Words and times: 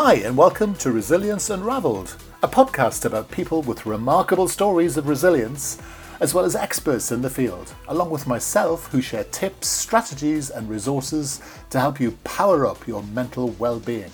Hi, 0.00 0.14
and 0.14 0.36
welcome 0.36 0.76
to 0.76 0.92
Resilience 0.92 1.50
Unraveled, 1.50 2.14
a 2.44 2.46
podcast 2.46 3.04
about 3.04 3.32
people 3.32 3.62
with 3.62 3.84
remarkable 3.84 4.46
stories 4.46 4.96
of 4.96 5.08
resilience, 5.08 5.76
as 6.20 6.32
well 6.32 6.44
as 6.44 6.54
experts 6.54 7.10
in 7.10 7.20
the 7.20 7.28
field, 7.28 7.74
along 7.88 8.10
with 8.10 8.24
myself 8.24 8.86
who 8.92 9.02
share 9.02 9.24
tips, 9.24 9.66
strategies, 9.66 10.50
and 10.50 10.68
resources 10.68 11.42
to 11.70 11.80
help 11.80 11.98
you 11.98 12.12
power 12.22 12.64
up 12.64 12.86
your 12.86 13.02
mental 13.02 13.48
well 13.58 13.80
being. 13.80 14.12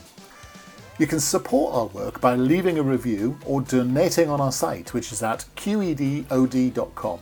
You 0.98 1.06
can 1.06 1.20
support 1.20 1.74
our 1.74 1.86
work 1.88 2.18
by 2.18 2.34
leaving 2.34 2.78
a 2.78 2.82
review 2.82 3.38
or 3.44 3.60
donating 3.60 4.30
on 4.30 4.40
our 4.40 4.52
site, 4.52 4.94
which 4.94 5.12
is 5.12 5.22
at 5.22 5.44
qedod.com. 5.54 7.18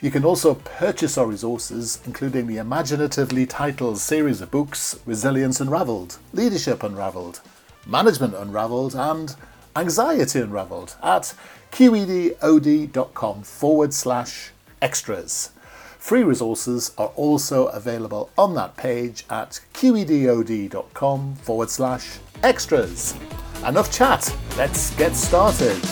You 0.00 0.10
can 0.12 0.24
also 0.24 0.54
purchase 0.54 1.18
our 1.18 1.26
resources, 1.26 2.00
including 2.06 2.46
the 2.46 2.58
imaginatively 2.58 3.46
titled 3.46 3.98
series 3.98 4.40
of 4.40 4.52
books 4.52 4.96
Resilience 5.06 5.60
Unraveled, 5.60 6.18
Leadership 6.32 6.84
Unraveled, 6.84 7.40
Management 7.86 8.34
Unraveled, 8.34 8.94
and 8.94 9.34
Anxiety 9.76 10.40
Unraveled 10.40 10.96
at 11.02 11.34
qedod.com 11.72 13.42
forward 13.42 13.92
slash 13.92 14.50
extras. 14.80 15.50
Free 15.98 16.22
resources 16.22 16.92
are 16.98 17.12
also 17.16 17.66
available 17.68 18.30
on 18.36 18.54
that 18.54 18.76
page 18.76 19.24
at 19.30 19.60
qedod.com 19.72 21.34
forward 21.36 21.70
slash 21.70 22.18
extras. 22.42 23.14
Enough 23.66 23.90
chat, 23.90 24.36
let's 24.56 24.94
get 24.96 25.14
started. 25.16 25.82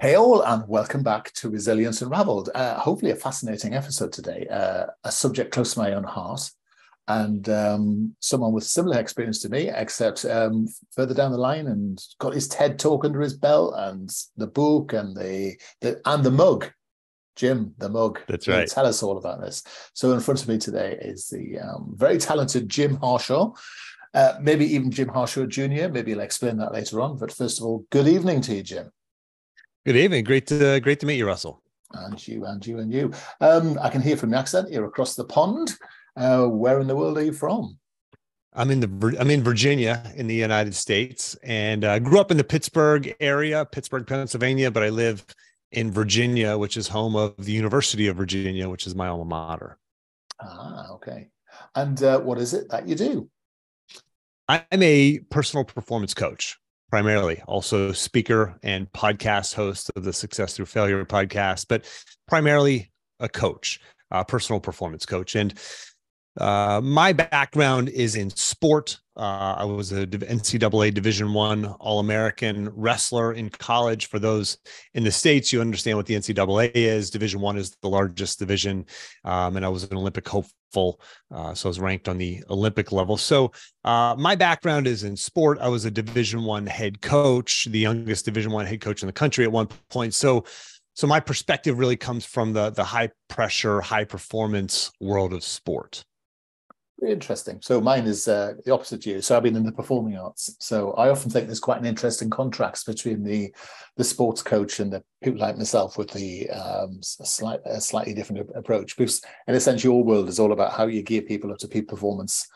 Hey 0.00 0.14
all, 0.14 0.42
and 0.42 0.62
welcome 0.68 1.02
back 1.02 1.32
to 1.34 1.50
Resilience 1.50 2.02
Unraveled. 2.02 2.50
Uh, 2.54 2.78
hopefully, 2.78 3.10
a 3.10 3.16
fascinating 3.16 3.74
episode 3.74 4.12
today. 4.12 4.46
Uh, 4.48 4.86
a 5.02 5.10
subject 5.10 5.50
close 5.52 5.74
to 5.74 5.80
my 5.80 5.92
own 5.92 6.04
heart, 6.04 6.50
and 7.08 7.48
um, 7.48 8.14
someone 8.20 8.52
with 8.52 8.64
similar 8.64 8.98
experience 8.98 9.40
to 9.40 9.48
me, 9.48 9.70
except 9.74 10.24
um, 10.26 10.68
further 10.94 11.14
down 11.14 11.32
the 11.32 11.38
line, 11.38 11.66
and 11.66 12.02
got 12.18 12.34
his 12.34 12.46
TED 12.46 12.78
talk 12.78 13.04
under 13.04 13.20
his 13.20 13.34
belt, 13.34 13.74
and 13.76 14.10
the 14.36 14.46
book, 14.46 14.92
and 14.92 15.16
the, 15.16 15.56
the 15.80 16.00
and 16.04 16.22
the 16.22 16.30
mug. 16.30 16.70
Jim, 17.34 17.72
the 17.78 17.88
mug. 17.88 18.20
That's 18.26 18.48
right. 18.48 18.68
Tell 18.68 18.84
us 18.84 19.02
all 19.02 19.16
about 19.16 19.40
this. 19.40 19.62
So, 19.94 20.12
in 20.12 20.20
front 20.20 20.42
of 20.42 20.48
me 20.48 20.58
today 20.58 20.98
is 21.00 21.28
the 21.28 21.58
um, 21.60 21.94
very 21.96 22.18
talented 22.18 22.68
Jim 22.68 22.96
Harshaw. 22.96 23.52
Uh, 24.12 24.34
maybe 24.40 24.66
even 24.66 24.90
Jim 24.90 25.08
Harshaw 25.08 25.46
Jr. 25.46 25.88
Maybe 25.88 26.10
he'll 26.10 26.20
explain 26.20 26.56
that 26.58 26.72
later 26.72 27.00
on. 27.00 27.16
But 27.16 27.32
first 27.32 27.58
of 27.58 27.64
all, 27.64 27.86
good 27.90 28.08
evening 28.08 28.40
to 28.42 28.54
you, 28.54 28.62
Jim. 28.62 28.90
Good 29.86 29.96
evening. 29.96 30.24
Great 30.24 30.46
to 30.48 30.80
great 30.80 31.00
to 31.00 31.06
meet 31.06 31.16
you, 31.16 31.26
Russell. 31.26 31.62
And 31.94 32.28
you, 32.28 32.44
and 32.44 32.66
you, 32.66 32.78
and 32.80 32.92
you. 32.92 33.12
Um, 33.40 33.78
I 33.80 33.88
can 33.88 34.02
hear 34.02 34.16
from 34.16 34.30
the 34.30 34.38
accent. 34.38 34.70
You're 34.70 34.84
across 34.84 35.14
the 35.14 35.24
pond. 35.24 35.78
Uh, 36.18 36.46
where 36.46 36.80
in 36.80 36.88
the 36.88 36.96
world 36.96 37.16
are 37.16 37.24
you 37.24 37.32
from? 37.32 37.78
I'm 38.52 38.72
in 38.72 38.80
the 38.80 39.16
I'm 39.20 39.30
in 39.30 39.44
Virginia 39.44 40.02
in 40.16 40.26
the 40.26 40.34
United 40.34 40.74
States, 40.74 41.36
and 41.44 41.84
I 41.84 41.96
uh, 41.96 41.98
grew 42.00 42.18
up 42.18 42.32
in 42.32 42.36
the 42.36 42.44
Pittsburgh 42.44 43.14
area, 43.20 43.64
Pittsburgh, 43.64 44.04
Pennsylvania. 44.04 44.70
But 44.70 44.82
I 44.82 44.88
live 44.88 45.24
in 45.70 45.92
Virginia, 45.92 46.58
which 46.58 46.76
is 46.76 46.88
home 46.88 47.14
of 47.14 47.36
the 47.36 47.52
University 47.52 48.08
of 48.08 48.16
Virginia, 48.16 48.68
which 48.68 48.86
is 48.86 48.96
my 48.96 49.06
alma 49.06 49.24
mater. 49.24 49.78
Ah, 50.40 50.90
okay. 50.92 51.28
And 51.76 52.02
uh, 52.02 52.18
what 52.18 52.38
is 52.38 52.52
it 52.52 52.68
that 52.70 52.88
you 52.88 52.96
do? 52.96 53.30
I'm 54.48 54.82
a 54.82 55.20
personal 55.30 55.64
performance 55.64 56.14
coach 56.14 56.58
primarily, 56.90 57.42
also 57.46 57.92
speaker 57.92 58.58
and 58.62 58.90
podcast 58.92 59.54
host 59.54 59.90
of 59.94 60.04
the 60.04 60.12
Success 60.12 60.56
Through 60.56 60.66
Failure 60.66 61.04
podcast, 61.04 61.66
but 61.68 61.84
primarily 62.26 62.90
a 63.20 63.28
coach, 63.28 63.78
a 64.10 64.24
personal 64.24 64.58
performance 64.58 65.04
coach. 65.04 65.36
And 65.36 65.54
uh, 66.38 66.80
my 66.82 67.12
background 67.12 67.88
is 67.88 68.16
in 68.16 68.30
sport. 68.30 68.98
Uh, 69.16 69.56
I 69.58 69.64
was 69.64 69.90
a 69.90 70.06
NCAA 70.06 70.94
Division 70.94 71.32
One 71.34 71.66
All 71.80 71.98
American 71.98 72.68
wrestler 72.70 73.32
in 73.32 73.50
college. 73.50 74.06
For 74.06 74.20
those 74.20 74.58
in 74.94 75.02
the 75.02 75.10
states, 75.10 75.52
you 75.52 75.60
understand 75.60 75.96
what 75.96 76.06
the 76.06 76.14
NCAA 76.14 76.70
is. 76.74 77.10
Division 77.10 77.40
One 77.40 77.56
is 77.56 77.76
the 77.82 77.88
largest 77.88 78.38
division, 78.38 78.86
um, 79.24 79.56
and 79.56 79.66
I 79.66 79.68
was 79.68 79.82
an 79.84 79.96
Olympic 79.96 80.28
hopeful, 80.28 81.00
uh, 81.34 81.52
so 81.54 81.68
I 81.68 81.70
was 81.70 81.80
ranked 81.80 82.08
on 82.08 82.16
the 82.16 82.44
Olympic 82.48 82.92
level. 82.92 83.16
So 83.16 83.50
uh, 83.84 84.14
my 84.16 84.36
background 84.36 84.86
is 84.86 85.02
in 85.02 85.16
sport. 85.16 85.58
I 85.60 85.68
was 85.68 85.84
a 85.84 85.90
Division 85.90 86.44
One 86.44 86.66
head 86.66 87.00
coach, 87.00 87.64
the 87.64 87.80
youngest 87.80 88.24
Division 88.24 88.52
One 88.52 88.66
head 88.66 88.80
coach 88.80 89.02
in 89.02 89.08
the 89.08 89.12
country 89.12 89.44
at 89.44 89.50
one 89.50 89.68
point. 89.88 90.14
So 90.14 90.44
so 90.94 91.06
my 91.06 91.20
perspective 91.20 91.78
really 91.78 91.96
comes 91.96 92.24
from 92.24 92.52
the 92.52 92.70
the 92.70 92.82
high 92.82 93.10
pressure, 93.28 93.80
high 93.80 94.02
performance 94.02 94.90
world 95.00 95.32
of 95.32 95.44
sport. 95.44 96.04
Interesting. 97.06 97.60
So 97.62 97.80
mine 97.80 98.06
is 98.06 98.26
uh, 98.26 98.54
the 98.64 98.72
opposite 98.72 99.02
to 99.02 99.10
you. 99.10 99.20
So 99.20 99.36
I've 99.36 99.44
been 99.44 99.54
in 99.54 99.64
the 99.64 99.70
performing 99.70 100.16
arts. 100.16 100.56
So 100.58 100.92
I 100.92 101.10
often 101.10 101.30
think 101.30 101.46
there's 101.46 101.60
quite 101.60 101.78
an 101.78 101.86
interesting 101.86 102.28
contrast 102.28 102.86
between 102.86 103.22
the 103.22 103.54
the 103.96 104.02
sports 104.02 104.42
coach 104.42 104.80
and 104.80 104.92
the 104.92 105.02
people 105.22 105.40
like 105.40 105.56
myself 105.56 105.96
with 105.96 106.10
the 106.10 106.50
um, 106.50 106.98
slight, 107.02 107.60
a 107.66 107.80
slightly 107.80 108.14
different 108.14 108.48
approach. 108.56 108.96
Because 108.96 109.22
in 109.46 109.54
a 109.54 109.60
sense, 109.60 109.84
your 109.84 110.02
world 110.02 110.28
is 110.28 110.40
all 110.40 110.52
about 110.52 110.72
how 110.72 110.86
you 110.86 111.02
gear 111.02 111.22
people 111.22 111.52
up 111.52 111.58
to 111.58 111.68
peak 111.68 111.86
performance 111.86 112.48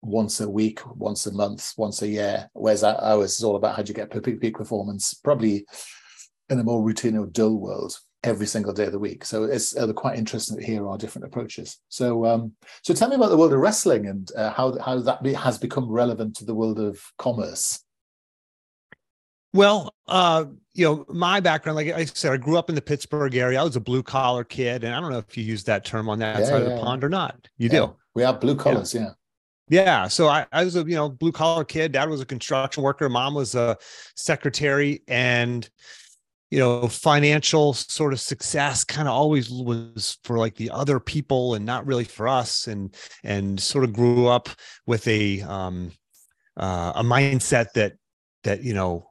once 0.00 0.40
a 0.40 0.48
week, 0.48 0.80
once 0.96 1.26
a 1.26 1.32
month, 1.32 1.72
once 1.76 2.02
a 2.02 2.08
year. 2.08 2.48
Whereas 2.52 2.84
ours 2.84 3.38
is 3.38 3.42
all 3.42 3.56
about 3.56 3.74
how 3.74 3.82
do 3.82 3.88
you 3.88 3.94
get 3.94 4.10
peak, 4.22 4.40
peak 4.40 4.54
performance, 4.54 5.12
probably 5.14 5.66
in 6.48 6.60
a 6.60 6.64
more 6.64 6.84
routine 6.84 7.16
or 7.16 7.26
dull 7.26 7.56
world 7.58 7.98
every 8.26 8.46
single 8.46 8.72
day 8.72 8.84
of 8.84 8.92
the 8.92 8.98
week. 8.98 9.24
So 9.24 9.44
it's 9.44 9.76
uh, 9.76 9.92
quite 9.92 10.18
interesting 10.18 10.58
to 10.58 10.64
hear 10.64 10.86
our 10.88 10.98
different 10.98 11.26
approaches. 11.26 11.78
So, 11.88 12.26
um, 12.26 12.52
so 12.82 12.92
tell 12.92 13.08
me 13.08 13.16
about 13.16 13.30
the 13.30 13.36
world 13.36 13.52
of 13.52 13.60
wrestling 13.60 14.06
and 14.06 14.30
uh, 14.36 14.50
how 14.50 14.78
how 14.78 14.98
that 14.98 15.22
be, 15.22 15.32
has 15.32 15.58
become 15.58 15.88
relevant 15.88 16.36
to 16.36 16.44
the 16.44 16.54
world 16.54 16.78
of 16.78 17.00
commerce. 17.18 17.80
Well, 19.54 19.94
uh, 20.06 20.44
you 20.74 20.84
know, 20.84 21.06
my 21.08 21.40
background, 21.40 21.76
like 21.76 21.88
I 21.88 22.04
said, 22.04 22.32
I 22.32 22.36
grew 22.36 22.58
up 22.58 22.68
in 22.68 22.74
the 22.74 22.82
Pittsburgh 22.82 23.34
area. 23.34 23.58
I 23.58 23.64
was 23.64 23.76
a 23.76 23.80
blue 23.80 24.02
collar 24.02 24.44
kid, 24.44 24.84
and 24.84 24.94
I 24.94 25.00
don't 25.00 25.10
know 25.10 25.18
if 25.18 25.36
you 25.36 25.44
use 25.44 25.64
that 25.64 25.84
term 25.84 26.10
on 26.10 26.18
that 26.18 26.40
yeah, 26.40 26.44
side 26.44 26.62
yeah, 26.62 26.68
of 26.68 26.78
the 26.78 26.84
pond 26.84 27.02
or 27.04 27.08
not. 27.08 27.48
You 27.56 27.70
yeah. 27.72 27.78
do. 27.78 27.96
We 28.14 28.22
have 28.22 28.40
blue 28.40 28.56
collars, 28.56 28.92
yeah. 28.92 29.10
Yeah. 29.68 30.08
So 30.08 30.28
I, 30.28 30.46
I 30.52 30.64
was 30.64 30.76
a, 30.76 30.80
you 30.80 30.94
know, 30.94 31.08
blue 31.08 31.32
collar 31.32 31.64
kid. 31.64 31.92
Dad 31.92 32.08
was 32.08 32.20
a 32.20 32.26
construction 32.26 32.82
worker. 32.82 33.08
Mom 33.08 33.34
was 33.34 33.54
a 33.54 33.76
secretary. 34.14 35.02
And 35.08 35.68
you 36.50 36.58
know 36.58 36.86
financial 36.88 37.74
sort 37.74 38.12
of 38.12 38.20
success 38.20 38.84
kind 38.84 39.08
of 39.08 39.14
always 39.14 39.50
was 39.50 40.18
for 40.24 40.38
like 40.38 40.54
the 40.54 40.70
other 40.70 41.00
people 41.00 41.54
and 41.54 41.64
not 41.64 41.86
really 41.86 42.04
for 42.04 42.28
us 42.28 42.66
and 42.68 42.94
and 43.24 43.60
sort 43.60 43.84
of 43.84 43.92
grew 43.92 44.26
up 44.26 44.48
with 44.86 45.06
a 45.08 45.42
um 45.42 45.90
uh, 46.56 46.92
a 46.96 47.02
mindset 47.02 47.72
that 47.72 47.94
that 48.44 48.62
you 48.62 48.72
know 48.72 49.10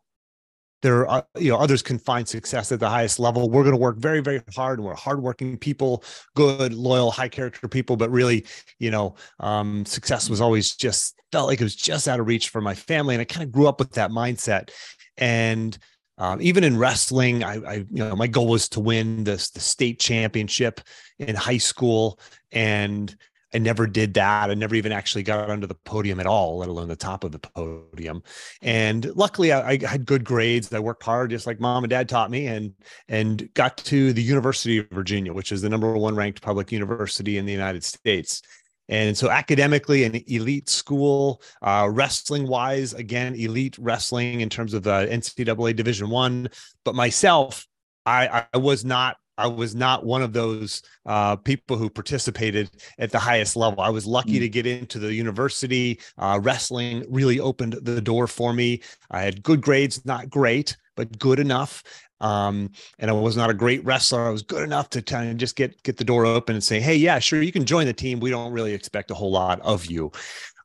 there 0.82 1.08
are 1.08 1.26
you 1.38 1.50
know 1.50 1.58
others 1.58 1.82
can 1.82 1.98
find 1.98 2.28
success 2.28 2.72
at 2.72 2.80
the 2.80 2.90
highest 2.90 3.20
level. 3.20 3.50
We're 3.50 3.64
going 3.64 3.76
to 3.76 3.82
work 3.82 3.98
very 3.98 4.22
very 4.22 4.42
hard 4.54 4.80
and 4.80 4.86
we're 4.86 4.96
hardworking 4.96 5.58
people 5.58 6.04
good 6.36 6.74
loyal 6.74 7.12
high 7.12 7.30
character 7.30 7.68
people 7.68 7.98
but 7.98 8.10
really 8.12 8.46
you 8.80 8.92
know 8.92 9.16
um, 9.40 9.86
success 9.86 10.30
was 10.30 10.42
always 10.42 10.76
just 10.76 11.20
felt 11.32 11.48
like 11.48 11.60
it 11.60 11.64
was 11.64 11.76
just 11.76 12.08
out 12.08 12.20
of 12.20 12.28
reach 12.28 12.50
for 12.50 12.62
my 12.62 12.74
family 12.74 13.16
and 13.16 13.22
i 13.22 13.26
kind 13.26 13.44
of 13.44 13.52
grew 13.52 13.68
up 13.68 13.80
with 13.80 13.92
that 13.94 14.12
mindset. 14.12 14.70
And 15.18 15.78
um, 16.18 16.42
even 16.42 16.64
in 16.64 16.78
wrestling, 16.78 17.44
I, 17.44 17.56
I, 17.56 17.74
you 17.74 17.88
know, 17.92 18.16
my 18.16 18.28
goal 18.28 18.48
was 18.48 18.70
to 18.70 18.80
win 18.80 19.24
this 19.24 19.50
the 19.50 19.60
state 19.60 20.00
championship 20.00 20.82
in 21.20 21.36
high 21.36 21.58
school, 21.58 22.20
and 22.52 23.16
I 23.54 23.58
never 23.58 23.88
did 23.88 24.14
that. 24.16 24.50
I 24.50 24.54
never 24.54 24.76
even 24.76 24.92
actually 24.92 25.24
got 25.24 25.50
under 25.50 25.68
the 25.68 25.76
podium 25.76 26.20
at 26.20 26.26
all, 26.26 26.58
let 26.58 26.70
alone 26.70 26.88
the 26.88 26.96
top 26.96 27.24
of 27.24 27.32
the 27.32 27.40
podium. 27.40 28.24
And 28.62 29.06
luckily, 29.16 29.52
I, 29.52 29.72
I 29.72 29.80
had 29.86 30.06
good 30.06 30.24
grades. 30.24 30.74
I 30.74 30.80
worked 30.80 31.04
hard, 31.04 31.30
just 31.30 31.48
like 31.48 31.60
mom 31.60 31.84
and 31.84 31.90
dad 31.90 32.10
taught 32.10 32.32
me, 32.32 32.48
and 32.48 32.74
and 33.08 33.54
got 33.54 33.78
to 33.78 34.14
the 34.14 34.24
University 34.24 34.78
of 34.78 34.90
Virginia, 34.92 35.34
which 35.34 35.52
is 35.52 35.62
the 35.62 35.70
number 35.70 35.94
one 35.98 36.16
ranked 36.16 36.42
public 36.42 36.72
university 36.72 37.38
in 37.38 37.46
the 37.46 37.54
United 37.54 37.84
States. 37.84 38.42
And 38.88 39.18
so, 39.18 39.30
academically, 39.30 40.04
an 40.04 40.22
elite 40.28 40.70
school, 40.70 41.42
uh, 41.62 41.90
wrestling 41.92 42.48
wise, 42.48 42.94
again, 42.94 43.36
elite 43.36 43.78
wrestling 43.80 44.42
in 44.42 44.50
terms 44.50 44.74
of 44.74 44.84
the 44.84 45.08
NCAA 45.12 45.76
Division 45.76 46.10
One. 46.10 46.50
But 46.84 46.96
myself, 46.96 47.66
I, 48.06 48.46
I 48.54 48.58
was 48.58 48.86
not 48.86 49.18
I 49.38 49.48
was 49.48 49.76
not 49.76 50.06
one 50.06 50.22
of 50.22 50.34
those 50.34 50.82
uh, 51.06 51.36
people 51.36 51.78
who 51.78 51.90
participated 51.90 52.70
at 53.00 53.12
the 53.12 53.20
highest 53.20 53.56
level. 53.56 53.82
I 53.82 53.90
was 53.90 54.06
lucky 54.06 54.38
mm. 54.38 54.40
to 54.40 54.50
get 54.50 54.66
into 54.66 55.00
the 55.00 55.14
university. 55.14 56.00
Uh, 56.18 56.40
wrestling 56.42 57.04
really 57.10 57.40
opened 57.40 57.74
the 57.82 58.02
door 58.02 58.28
for 58.28 58.54
me. 58.54 58.82
I 59.12 59.22
had 59.22 59.44
good 59.44 59.62
grades, 59.62 60.06
not 60.06 60.30
great, 60.30 60.78
but 60.96 61.18
good 61.20 61.40
enough. 61.40 61.84
Um, 62.22 62.72
and 62.98 63.12
I 63.12 63.14
was 63.14 63.36
not 63.36 63.50
a 63.50 63.54
great 63.54 63.84
wrestler. 63.84 64.28
I 64.28 64.30
was 64.30 64.42
good 64.42 64.64
enough 64.64 64.90
to 64.92 65.02
kind 65.02 65.30
of 65.30 65.38
just 65.38 65.56
get 65.56 65.82
get 65.84 65.98
the 65.98 66.04
door 66.04 66.26
open 66.26 66.56
and 66.56 66.64
say, 66.64 66.80
"Hey, 66.80 66.96
yeah, 66.96 67.20
sure, 67.20 67.42
you 67.42 67.52
can 67.52 67.66
join 67.66 67.86
the 67.86 67.94
team. 67.94 68.20
We 68.20 68.30
don't 68.30 68.54
really 68.54 68.74
expect 68.74 69.12
a 69.12 69.16
whole 69.16 69.32
lot 69.32 69.60
of 69.62 69.86
you." 69.86 70.12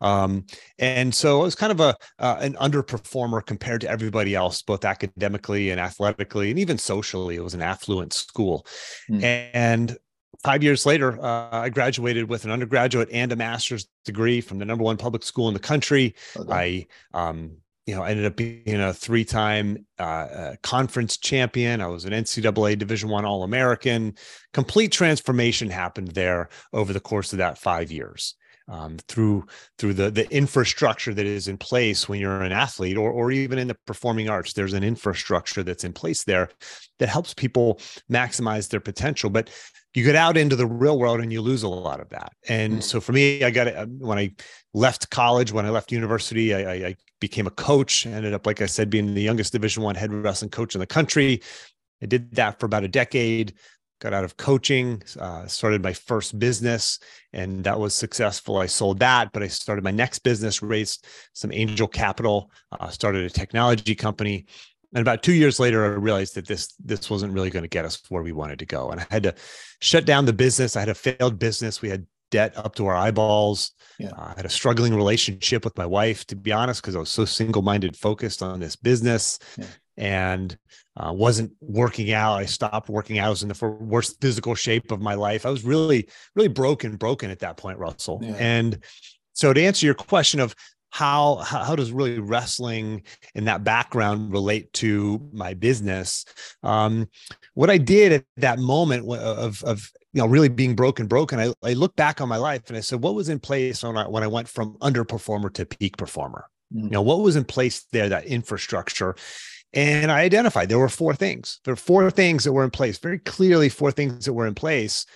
Um, 0.00 0.46
and 0.78 1.14
so 1.14 1.40
I 1.40 1.42
was 1.42 1.54
kind 1.54 1.72
of 1.72 1.80
a 1.80 1.96
uh, 2.18 2.36
an 2.40 2.54
underperformer 2.54 3.44
compared 3.44 3.80
to 3.82 3.90
everybody 3.90 4.34
else, 4.34 4.62
both 4.62 4.84
academically 4.84 5.70
and 5.70 5.80
athletically, 5.80 6.50
and 6.50 6.58
even 6.58 6.78
socially. 6.78 7.36
It 7.36 7.44
was 7.44 7.54
an 7.54 7.62
affluent 7.62 8.12
school, 8.12 8.64
mm. 9.10 9.22
and 9.52 9.98
five 10.42 10.62
years 10.62 10.86
later, 10.86 11.22
uh, 11.22 11.48
I 11.52 11.68
graduated 11.68 12.28
with 12.28 12.44
an 12.44 12.50
undergraduate 12.50 13.08
and 13.12 13.30
a 13.32 13.36
master's 13.36 13.88
degree 14.04 14.40
from 14.40 14.58
the 14.58 14.64
number 14.64 14.84
one 14.84 14.96
public 14.96 15.22
school 15.22 15.48
in 15.48 15.54
the 15.54 15.60
country. 15.60 16.14
Okay. 16.36 16.88
I, 17.12 17.28
um, 17.28 17.56
you 17.90 17.96
know, 17.96 18.04
ended 18.04 18.24
up 18.24 18.36
being 18.36 18.80
a 18.80 18.94
three-time 18.94 19.84
uh, 19.98 20.02
uh, 20.02 20.54
conference 20.62 21.16
champion. 21.16 21.80
I 21.80 21.88
was 21.88 22.04
an 22.04 22.12
NCAA 22.12 22.78
Division 22.78 23.08
One 23.08 23.24
All 23.24 23.42
American. 23.42 24.14
Complete 24.52 24.92
transformation 24.92 25.68
happened 25.68 26.12
there 26.12 26.50
over 26.72 26.92
the 26.92 27.00
course 27.00 27.32
of 27.32 27.38
that 27.38 27.58
five 27.58 27.90
years. 27.90 28.36
Um, 28.68 28.98
through 29.08 29.46
through 29.78 29.94
the 29.94 30.12
the 30.12 30.32
infrastructure 30.32 31.12
that 31.12 31.26
is 31.26 31.48
in 31.48 31.58
place 31.58 32.08
when 32.08 32.20
you're 32.20 32.42
an 32.42 32.52
athlete 32.52 32.96
or 32.96 33.10
or 33.10 33.32
even 33.32 33.58
in 33.58 33.66
the 33.66 33.76
performing 33.84 34.28
arts 34.28 34.52
there's 34.52 34.74
an 34.74 34.84
infrastructure 34.84 35.64
that's 35.64 35.82
in 35.82 35.92
place 35.92 36.22
there 36.22 36.50
that 37.00 37.08
helps 37.08 37.34
people 37.34 37.80
maximize 38.08 38.68
their 38.68 38.78
potential 38.78 39.28
but 39.28 39.50
you 39.94 40.04
get 40.04 40.14
out 40.14 40.36
into 40.36 40.56
the 40.56 40.66
real 40.66 40.98
world 40.98 41.20
and 41.20 41.32
you 41.32 41.42
lose 41.42 41.62
a 41.62 41.68
lot 41.68 42.00
of 42.00 42.10
that. 42.10 42.32
And 42.48 42.74
mm. 42.74 42.82
so 42.82 43.00
for 43.00 43.12
me, 43.12 43.42
I 43.42 43.50
got 43.50 43.66
it 43.66 43.76
uh, 43.76 43.86
when 43.86 44.18
I 44.18 44.32
left 44.72 45.10
college, 45.10 45.52
when 45.52 45.66
I 45.66 45.70
left 45.70 45.90
university, 45.90 46.54
I, 46.54 46.72
I, 46.72 46.96
became 47.20 47.46
a 47.46 47.50
coach. 47.50 48.06
Ended 48.06 48.34
up, 48.34 48.46
like 48.46 48.60
I 48.60 48.66
said, 48.66 48.90
being 48.90 49.14
the 49.14 49.22
youngest 49.22 49.52
Division 49.52 49.82
One 49.82 49.94
head 49.94 50.12
wrestling 50.12 50.50
coach 50.50 50.74
in 50.74 50.80
the 50.80 50.86
country. 50.86 51.42
I 52.02 52.06
did 52.06 52.34
that 52.34 52.58
for 52.58 52.66
about 52.66 52.84
a 52.84 52.88
decade. 52.88 53.54
Got 54.00 54.14
out 54.14 54.24
of 54.24 54.38
coaching, 54.38 55.02
uh, 55.18 55.46
started 55.46 55.82
my 55.82 55.92
first 55.92 56.38
business, 56.38 56.98
and 57.34 57.62
that 57.64 57.78
was 57.78 57.94
successful. 57.94 58.56
I 58.56 58.64
sold 58.64 58.98
that, 59.00 59.30
but 59.30 59.42
I 59.42 59.48
started 59.48 59.84
my 59.84 59.90
next 59.90 60.20
business, 60.20 60.62
raised 60.62 61.06
some 61.34 61.52
angel 61.52 61.86
capital, 61.86 62.50
uh, 62.72 62.88
started 62.88 63.26
a 63.26 63.28
technology 63.28 63.94
company, 63.94 64.46
and 64.92 65.02
about 65.02 65.22
two 65.22 65.32
years 65.32 65.60
later, 65.60 65.84
I 65.84 65.88
realized 65.88 66.34
that 66.34 66.46
this 66.46 66.74
this 66.84 67.08
wasn't 67.08 67.32
really 67.32 67.50
going 67.50 67.62
to 67.62 67.68
get 67.68 67.84
us 67.84 68.02
where 68.08 68.22
we 68.22 68.32
wanted 68.32 68.58
to 68.58 68.66
go, 68.66 68.90
and 68.90 69.00
I 69.00 69.06
had 69.10 69.22
to 69.22 69.34
shut 69.80 70.04
down 70.04 70.24
the 70.24 70.32
business. 70.32 70.76
I 70.76 70.80
had 70.80 70.88
a 70.88 70.94
failed 70.94 71.38
business. 71.38 71.80
We 71.80 71.90
had 71.90 72.06
debt 72.30 72.56
up 72.56 72.74
to 72.76 72.86
our 72.86 72.96
eyeballs. 72.96 73.72
Yeah. 73.98 74.10
Uh, 74.10 74.32
I 74.32 74.34
had 74.36 74.46
a 74.46 74.50
struggling 74.50 74.94
relationship 74.94 75.64
with 75.64 75.76
my 75.76 75.86
wife, 75.86 76.26
to 76.26 76.36
be 76.36 76.52
honest, 76.52 76.82
because 76.82 76.96
I 76.96 77.00
was 77.00 77.10
so 77.10 77.24
single 77.24 77.62
minded, 77.62 77.96
focused 77.96 78.42
on 78.42 78.60
this 78.60 78.76
business, 78.76 79.38
yeah. 79.58 79.66
and 79.96 80.56
uh, 80.96 81.12
wasn't 81.12 81.52
working 81.60 82.12
out. 82.12 82.38
I 82.38 82.46
stopped 82.46 82.88
working 82.88 83.18
out. 83.18 83.26
I 83.26 83.30
was 83.30 83.42
in 83.42 83.48
the 83.48 83.66
worst 83.80 84.20
physical 84.20 84.54
shape 84.54 84.90
of 84.90 85.00
my 85.00 85.14
life. 85.14 85.44
I 85.44 85.50
was 85.50 85.64
really, 85.64 86.08
really 86.34 86.48
broken, 86.48 86.96
broken 86.96 87.30
at 87.30 87.40
that 87.40 87.56
point, 87.56 87.78
Russell. 87.78 88.20
Yeah. 88.22 88.36
And 88.38 88.82
so, 89.32 89.52
to 89.52 89.62
answer 89.62 89.86
your 89.86 89.94
question 89.94 90.40
of 90.40 90.54
how, 90.90 91.36
how, 91.36 91.62
how 91.62 91.76
does 91.76 91.92
really 91.92 92.18
wrestling 92.18 93.02
and 93.34 93.46
that 93.46 93.64
background 93.64 94.32
relate 94.32 94.72
to 94.74 95.20
my 95.32 95.54
business 95.54 96.24
um, 96.62 97.08
what 97.54 97.70
i 97.70 97.78
did 97.78 98.12
at 98.12 98.24
that 98.36 98.58
moment 98.58 99.08
of 99.08 99.62
of 99.62 99.90
you 100.12 100.20
know 100.20 100.26
really 100.26 100.48
being 100.48 100.74
broken 100.74 101.06
broken 101.06 101.38
I, 101.38 101.52
I 101.62 101.74
look 101.74 101.96
back 101.96 102.20
on 102.20 102.28
my 102.28 102.36
life 102.36 102.68
and 102.68 102.76
i 102.76 102.80
said 102.80 103.02
what 103.02 103.14
was 103.14 103.28
in 103.28 103.38
place 103.38 103.82
when 103.82 103.96
i 103.96 104.06
when 104.06 104.22
i 104.22 104.26
went 104.26 104.48
from 104.48 104.76
underperformer 104.78 105.52
to 105.54 105.66
peak 105.66 105.96
performer? 105.96 106.46
Mm-hmm. 106.74 106.86
you 106.86 106.90
know 106.90 107.02
what 107.02 107.20
was 107.20 107.36
in 107.36 107.44
place 107.44 107.86
there 107.92 108.08
that 108.08 108.26
infrastructure? 108.26 109.16
And 109.72 110.10
i 110.10 110.20
identified 110.20 110.68
there 110.68 110.78
were 110.78 110.88
four 110.88 111.14
things. 111.14 111.60
There 111.64 111.72
were 111.72 111.76
four 111.76 112.10
things 112.10 112.44
that 112.44 112.52
were 112.52 112.64
in 112.64 112.70
place 112.70 112.98
very 112.98 113.18
clearly 113.18 113.68
four 113.68 113.92
things 113.92 114.24
that 114.24 114.32
were 114.32 114.46
in 114.46 114.54
place. 114.54 115.06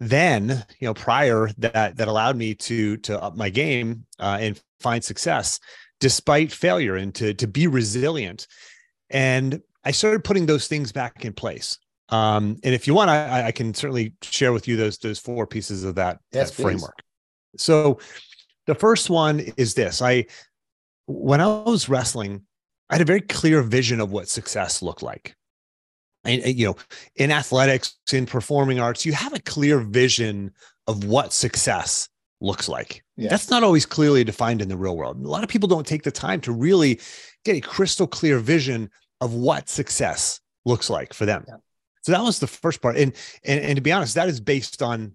Then 0.00 0.64
you 0.80 0.86
know 0.86 0.94
prior 0.94 1.50
that 1.58 1.96
that 1.96 2.08
allowed 2.08 2.36
me 2.36 2.54
to 2.54 2.96
to 2.98 3.22
up 3.22 3.36
my 3.36 3.50
game 3.50 4.06
uh, 4.18 4.38
and 4.40 4.60
find 4.80 5.04
success 5.04 5.60
despite 6.00 6.50
failure 6.50 6.96
and 6.96 7.14
to 7.16 7.34
to 7.34 7.46
be 7.46 7.66
resilient. 7.66 8.46
And 9.10 9.62
i 9.84 9.92
started 9.92 10.24
putting 10.24 10.46
those 10.46 10.66
things 10.66 10.90
back 10.92 11.24
in 11.24 11.32
place 11.32 11.78
um, 12.10 12.56
and 12.64 12.74
if 12.74 12.86
you 12.86 12.94
want 12.94 13.10
I, 13.10 13.46
I 13.46 13.52
can 13.52 13.72
certainly 13.72 14.14
share 14.22 14.52
with 14.52 14.66
you 14.66 14.76
those 14.76 14.98
those 14.98 15.18
four 15.18 15.46
pieces 15.46 15.84
of 15.84 15.94
that, 15.94 16.18
yes, 16.32 16.50
that 16.50 16.62
framework. 16.62 16.98
so 17.56 17.98
the 18.66 18.74
first 18.74 19.10
one 19.10 19.40
is 19.56 19.74
this. 19.74 20.02
I 20.02 20.26
when 21.06 21.40
i 21.40 21.46
was 21.46 21.88
wrestling 21.88 22.42
i 22.88 22.94
had 22.94 23.00
a 23.00 23.04
very 23.04 23.20
clear 23.20 23.62
vision 23.62 24.00
of 24.00 24.12
what 24.12 24.28
success 24.28 24.82
looked 24.82 25.02
like. 25.02 25.34
And 26.24 26.44
you 26.46 26.66
know 26.66 26.76
in 27.16 27.32
athletics 27.32 27.96
in 28.12 28.26
performing 28.26 28.78
arts 28.78 29.04
you 29.06 29.12
have 29.12 29.32
a 29.32 29.40
clear 29.40 29.80
vision 29.80 30.52
of 30.86 31.04
what 31.04 31.32
success 31.32 32.08
looks 32.40 32.68
like. 32.68 33.02
Yeah. 33.16 33.28
that's 33.28 33.50
not 33.50 33.62
always 33.62 33.84
clearly 33.86 34.24
defined 34.24 34.62
in 34.62 34.68
the 34.68 34.76
real 34.76 34.96
world. 34.96 35.22
A 35.22 35.28
lot 35.28 35.42
of 35.42 35.50
people 35.50 35.68
don't 35.68 35.86
take 35.86 36.02
the 36.02 36.10
time 36.10 36.40
to 36.42 36.52
really 36.52 37.00
get 37.44 37.56
a 37.56 37.60
crystal 37.60 38.06
clear 38.06 38.38
vision 38.38 38.90
of 39.20 39.34
what 39.34 39.68
success 39.68 40.40
looks 40.64 40.88
like 40.88 41.12
for 41.12 41.26
them. 41.26 41.44
Yeah. 41.46 41.56
So 42.02 42.12
that 42.12 42.22
was 42.22 42.38
the 42.38 42.46
first 42.46 42.80
part 42.80 42.96
and, 42.96 43.14
and 43.44 43.60
and 43.60 43.76
to 43.76 43.82
be 43.82 43.92
honest 43.92 44.14
that 44.14 44.28
is 44.28 44.40
based 44.40 44.82
on 44.82 45.14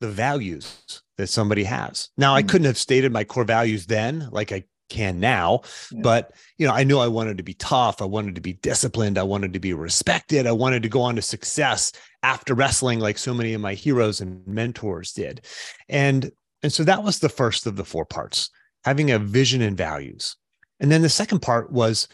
the 0.00 0.08
values 0.08 1.02
that 1.16 1.28
somebody 1.28 1.64
has 1.64 2.10
now 2.16 2.30
mm-hmm. 2.30 2.38
i 2.38 2.42
mm. 2.42 2.48
couldn't 2.48 2.66
have 2.66 2.78
stated 2.78 3.12
my 3.12 3.24
core 3.24 3.44
values 3.44 3.86
then 3.86 4.28
like 4.30 4.52
i 4.52 4.64
can 4.92 5.18
now. 5.18 5.62
Yeah. 5.90 6.00
But, 6.02 6.32
you 6.58 6.66
know, 6.66 6.74
I 6.74 6.84
knew 6.84 6.98
I 6.98 7.08
wanted 7.08 7.38
to 7.38 7.42
be 7.42 7.54
tough. 7.54 8.02
I 8.02 8.04
wanted 8.04 8.34
to 8.34 8.40
be 8.40 8.52
disciplined. 8.52 9.18
I 9.18 9.22
wanted 9.22 9.54
to 9.54 9.60
be 9.60 9.72
respected. 9.72 10.46
I 10.46 10.52
wanted 10.52 10.82
to 10.82 10.88
go 10.88 11.00
on 11.00 11.16
to 11.16 11.22
success 11.22 11.92
after 12.22 12.54
wrestling 12.54 13.00
like 13.00 13.18
so 13.18 13.32
many 13.32 13.54
of 13.54 13.60
my 13.60 13.74
heroes 13.74 14.20
and 14.20 14.46
mentors 14.46 15.12
did. 15.12 15.44
And 15.88 16.30
and 16.62 16.72
so 16.72 16.84
that 16.84 17.02
was 17.02 17.18
the 17.18 17.28
first 17.28 17.66
of 17.66 17.74
the 17.74 17.84
four 17.84 18.04
parts, 18.04 18.50
having 18.84 19.10
a 19.10 19.18
vision 19.18 19.62
and 19.62 19.76
values. 19.76 20.36
And 20.78 20.92
then 20.92 21.02
the 21.02 21.08
second 21.08 21.40
part 21.40 21.72
was 21.72 22.06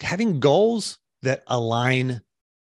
having 0.00 0.40
goals 0.40 0.98
that 1.22 1.42
align 1.46 2.20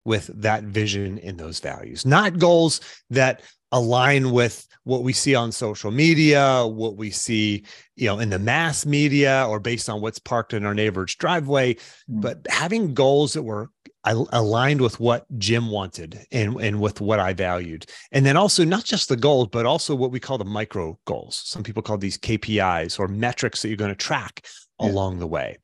with 0.04 0.30
that 0.34 0.64
vision 0.64 1.18
and 1.20 1.38
those 1.38 1.60
values, 1.60 2.04
not 2.04 2.38
goals 2.38 2.80
that 3.10 3.42
align 3.72 4.30
with 4.30 4.66
what 4.84 5.02
we 5.02 5.12
see 5.12 5.34
on 5.34 5.50
social 5.50 5.90
media, 5.90 6.64
what 6.66 6.96
we 6.96 7.10
see, 7.10 7.64
you 7.96 8.06
know, 8.06 8.18
in 8.18 8.30
the 8.30 8.38
mass 8.38 8.86
media 8.86 9.46
or 9.48 9.58
based 9.58 9.88
on 9.88 10.00
what's 10.00 10.18
parked 10.18 10.52
in 10.52 10.64
our 10.64 10.74
neighbor's 10.74 11.14
driveway, 11.16 11.74
mm. 11.74 11.78
but 12.08 12.46
having 12.48 12.94
goals 12.94 13.32
that 13.32 13.42
were 13.42 13.70
aligned 14.04 14.80
with 14.80 15.00
what 15.00 15.26
Jim 15.38 15.70
wanted 15.70 16.26
and, 16.30 16.60
and 16.60 16.80
with 16.80 17.00
what 17.00 17.18
I 17.18 17.32
valued. 17.32 17.86
And 18.12 18.24
then 18.24 18.36
also 18.36 18.64
not 18.64 18.84
just 18.84 19.08
the 19.08 19.16
goals, 19.16 19.48
but 19.50 19.64
also 19.64 19.94
what 19.94 20.10
we 20.10 20.20
call 20.20 20.36
the 20.36 20.44
micro 20.44 20.98
goals. 21.06 21.42
Some 21.44 21.62
people 21.62 21.82
call 21.82 21.96
these 21.96 22.18
KPIs 22.18 22.98
or 22.98 23.08
metrics 23.08 23.62
that 23.62 23.68
you're 23.68 23.78
going 23.78 23.90
to 23.90 23.96
track 23.96 24.46
yeah. 24.78 24.90
along 24.90 25.18
the 25.18 25.26
way. 25.26 25.56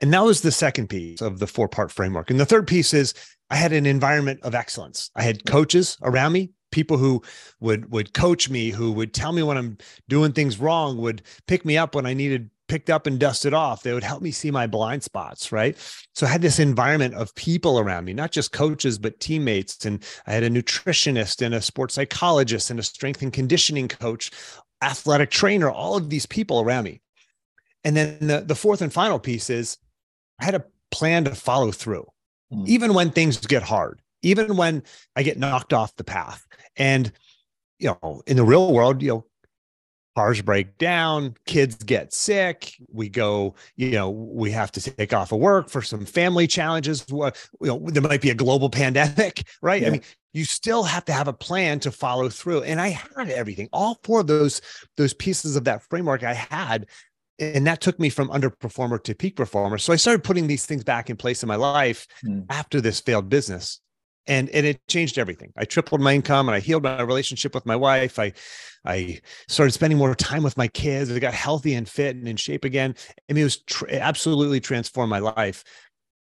And 0.00 0.12
that 0.12 0.24
was 0.24 0.40
the 0.40 0.52
second 0.52 0.88
piece 0.88 1.20
of 1.20 1.38
the 1.38 1.46
four 1.46 1.68
part 1.68 1.90
framework. 1.90 2.30
And 2.30 2.38
the 2.38 2.46
third 2.46 2.66
piece 2.66 2.94
is 2.94 3.14
I 3.52 3.56
had 3.56 3.74
an 3.74 3.84
environment 3.84 4.40
of 4.42 4.54
excellence. 4.54 5.10
I 5.14 5.22
had 5.22 5.44
coaches 5.44 5.98
around 6.02 6.32
me 6.32 6.52
people 6.70 6.96
who 6.96 7.22
would 7.60 7.92
would 7.92 8.14
coach 8.14 8.48
me 8.48 8.70
who 8.70 8.92
would 8.92 9.12
tell 9.12 9.30
me 9.30 9.42
when 9.42 9.58
i'm 9.58 9.76
doing 10.08 10.32
things 10.32 10.58
wrong 10.58 10.96
would 10.96 11.20
pick 11.46 11.66
me 11.66 11.76
up 11.76 11.94
when 11.94 12.06
i 12.06 12.14
needed 12.14 12.48
picked 12.66 12.88
up 12.88 13.06
and 13.06 13.20
dusted 13.20 13.52
off. 13.52 13.82
They 13.82 13.92
would 13.92 14.02
help 14.02 14.22
me 14.22 14.30
see 14.30 14.50
my 14.50 14.66
blind 14.66 15.02
spots 15.04 15.52
right? 15.52 15.76
So 16.14 16.24
i 16.24 16.30
had 16.30 16.40
this 16.40 16.58
environment 16.58 17.12
of 17.12 17.34
people 17.34 17.78
around 17.78 18.06
me 18.06 18.14
not 18.14 18.32
just 18.32 18.52
coaches 18.52 18.98
but 18.98 19.20
teammates. 19.20 19.84
And 19.84 20.02
i 20.26 20.32
had 20.32 20.44
a 20.44 20.48
nutritionist 20.48 21.44
and 21.44 21.54
a 21.54 21.60
sports 21.60 21.94
psychologist 21.94 22.70
and 22.70 22.80
a 22.80 22.82
strength 22.82 23.20
and 23.20 23.34
conditioning 23.34 23.86
coach 23.86 24.30
athletic 24.80 25.30
trainer 25.30 25.70
all 25.70 25.94
of 25.98 26.08
these 26.08 26.24
people 26.24 26.62
around 26.62 26.84
me. 26.84 27.02
And 27.84 27.94
then 27.94 28.26
the, 28.26 28.40
the 28.40 28.54
fourth 28.54 28.80
and 28.80 28.90
final 28.90 29.18
piece 29.18 29.50
is 29.50 29.76
i 30.40 30.46
had 30.46 30.54
a 30.54 30.64
plan 30.90 31.24
to 31.24 31.34
follow 31.34 31.70
through 31.70 32.06
mm. 32.52 32.66
even 32.66 32.94
when 32.94 33.10
things 33.10 33.38
get 33.38 33.62
hard 33.62 34.02
even 34.22 34.56
when 34.56 34.82
I 35.16 35.22
get 35.22 35.38
knocked 35.38 35.72
off 35.72 35.96
the 35.96 36.04
path. 36.04 36.46
And, 36.76 37.12
you 37.78 37.94
know, 38.02 38.22
in 38.26 38.36
the 38.36 38.44
real 38.44 38.72
world, 38.72 39.02
you 39.02 39.08
know, 39.08 39.26
cars 40.14 40.42
break 40.42 40.76
down, 40.78 41.34
kids 41.46 41.76
get 41.76 42.12
sick, 42.12 42.74
we 42.92 43.08
go, 43.08 43.54
you 43.76 43.92
know, 43.92 44.10
we 44.10 44.50
have 44.50 44.70
to 44.72 44.80
take 44.80 45.12
off 45.12 45.32
of 45.32 45.38
work 45.38 45.70
for 45.70 45.80
some 45.82 46.04
family 46.04 46.46
challenges. 46.46 47.04
You 47.08 47.32
know, 47.60 47.78
there 47.88 48.02
might 48.02 48.20
be 48.20 48.30
a 48.30 48.34
global 48.34 48.70
pandemic, 48.70 49.44
right? 49.62 49.82
Yeah. 49.82 49.88
I 49.88 49.90
mean, 49.92 50.02
you 50.34 50.44
still 50.44 50.82
have 50.82 51.04
to 51.06 51.12
have 51.12 51.28
a 51.28 51.32
plan 51.32 51.80
to 51.80 51.90
follow 51.90 52.28
through. 52.28 52.62
And 52.62 52.80
I 52.80 52.88
had 52.88 53.30
everything, 53.30 53.68
all 53.72 53.98
four 54.02 54.20
of 54.20 54.26
those, 54.26 54.60
those 54.96 55.14
pieces 55.14 55.56
of 55.56 55.64
that 55.64 55.82
framework 55.82 56.22
I 56.22 56.34
had. 56.34 56.86
And 57.38 57.66
that 57.66 57.80
took 57.80 57.98
me 57.98 58.08
from 58.08 58.28
underperformer 58.28 59.02
to 59.04 59.14
peak 59.14 59.36
performer. 59.36 59.78
So 59.78 59.92
I 59.92 59.96
started 59.96 60.22
putting 60.22 60.46
these 60.46 60.66
things 60.66 60.84
back 60.84 61.10
in 61.10 61.16
place 61.16 61.42
in 61.42 61.48
my 61.48 61.56
life 61.56 62.06
mm. 62.24 62.44
after 62.50 62.80
this 62.80 63.00
failed 63.00 63.28
business 63.28 63.80
and 64.26 64.48
and 64.50 64.66
it 64.66 64.86
changed 64.88 65.18
everything. 65.18 65.52
I 65.56 65.64
tripled 65.64 66.00
my 66.00 66.14
income 66.14 66.48
and 66.48 66.54
I 66.54 66.60
healed 66.60 66.82
my 66.82 67.02
relationship 67.02 67.54
with 67.54 67.66
my 67.66 67.76
wife. 67.76 68.18
I 68.18 68.32
I 68.84 69.20
started 69.48 69.72
spending 69.72 69.98
more 69.98 70.14
time 70.14 70.42
with 70.42 70.56
my 70.56 70.68
kids. 70.68 71.10
I 71.10 71.18
got 71.18 71.34
healthy 71.34 71.74
and 71.74 71.88
fit 71.88 72.16
and 72.16 72.26
in 72.28 72.36
shape 72.36 72.64
again. 72.64 72.94
I 73.28 73.32
mean, 73.32 73.42
it 73.42 73.44
was 73.44 73.62
tr- 73.62 73.86
absolutely 73.90 74.60
transformed 74.60 75.10
my 75.10 75.18
life. 75.18 75.64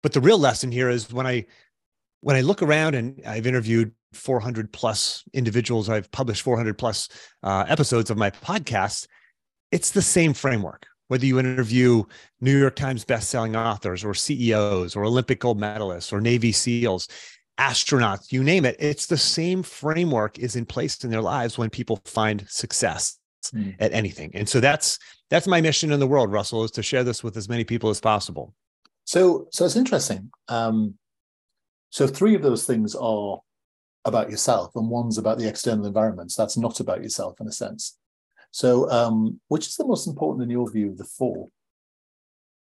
But 0.01 0.13
the 0.13 0.21
real 0.21 0.37
lesson 0.37 0.71
here 0.71 0.89
is 0.89 1.11
when 1.11 1.27
I 1.27 1.45
when 2.21 2.35
I 2.35 2.41
look 2.41 2.61
around 2.61 2.95
and 2.95 3.21
I've 3.25 3.47
interviewed 3.47 3.91
400 4.13 4.71
plus 4.71 5.23
individuals, 5.33 5.89
I've 5.89 6.11
published 6.11 6.41
400 6.43 6.77
plus 6.77 7.09
uh, 7.41 7.65
episodes 7.67 8.09
of 8.09 8.17
my 8.17 8.29
podcast. 8.29 9.07
It's 9.73 9.89
the 9.89 10.03
same 10.03 10.35
framework. 10.35 10.85
Whether 11.07 11.25
you 11.25 11.39
interview 11.39 12.03
New 12.41 12.55
York 12.55 12.75
Times 12.75 13.03
best-selling 13.03 13.55
authors 13.55 14.05
or 14.05 14.13
CEOs 14.13 14.95
or 14.95 15.03
Olympic 15.03 15.39
gold 15.39 15.59
medalists 15.59 16.13
or 16.13 16.21
Navy 16.21 16.51
SEALs, 16.51 17.07
astronauts, 17.59 18.31
you 18.31 18.43
name 18.43 18.65
it. 18.65 18.75
It's 18.77 19.07
the 19.07 19.17
same 19.17 19.63
framework 19.63 20.37
is 20.37 20.55
in 20.55 20.67
place 20.67 21.03
in 21.03 21.09
their 21.09 21.23
lives 21.23 21.57
when 21.57 21.71
people 21.71 21.99
find 22.05 22.45
success 22.47 23.17
mm. 23.47 23.75
at 23.79 23.91
anything. 23.93 24.29
And 24.35 24.47
so 24.47 24.59
that's 24.59 24.99
that's 25.31 25.47
my 25.47 25.59
mission 25.59 25.91
in 25.91 25.99
the 25.99 26.07
world, 26.07 26.31
Russell, 26.31 26.63
is 26.63 26.71
to 26.71 26.83
share 26.83 27.03
this 27.03 27.23
with 27.23 27.35
as 27.35 27.49
many 27.49 27.63
people 27.63 27.89
as 27.89 27.99
possible. 27.99 28.53
So 29.05 29.47
so 29.51 29.65
it's 29.65 29.75
interesting. 29.75 30.29
Um, 30.49 30.99
so 31.89 32.05
three 32.05 32.35
of 32.35 32.43
those 32.43 32.67
things 32.67 32.93
are 32.93 33.39
about 34.05 34.29
yourself, 34.29 34.75
and 34.75 34.87
one's 34.87 35.17
about 35.17 35.39
the 35.39 35.47
external 35.47 35.87
environment. 35.87 36.31
So 36.31 36.43
that's 36.43 36.57
not 36.57 36.79
about 36.79 37.01
yourself 37.01 37.41
in 37.41 37.47
a 37.47 37.51
sense. 37.51 37.97
So 38.53 38.89
um, 38.91 39.39
which 39.47 39.67
is 39.67 39.75
the 39.75 39.85
most 39.85 40.07
important 40.07 40.43
in 40.43 40.49
your 40.49 40.71
view 40.71 40.91
of 40.91 40.97
the 40.97 41.03
four? 41.03 41.49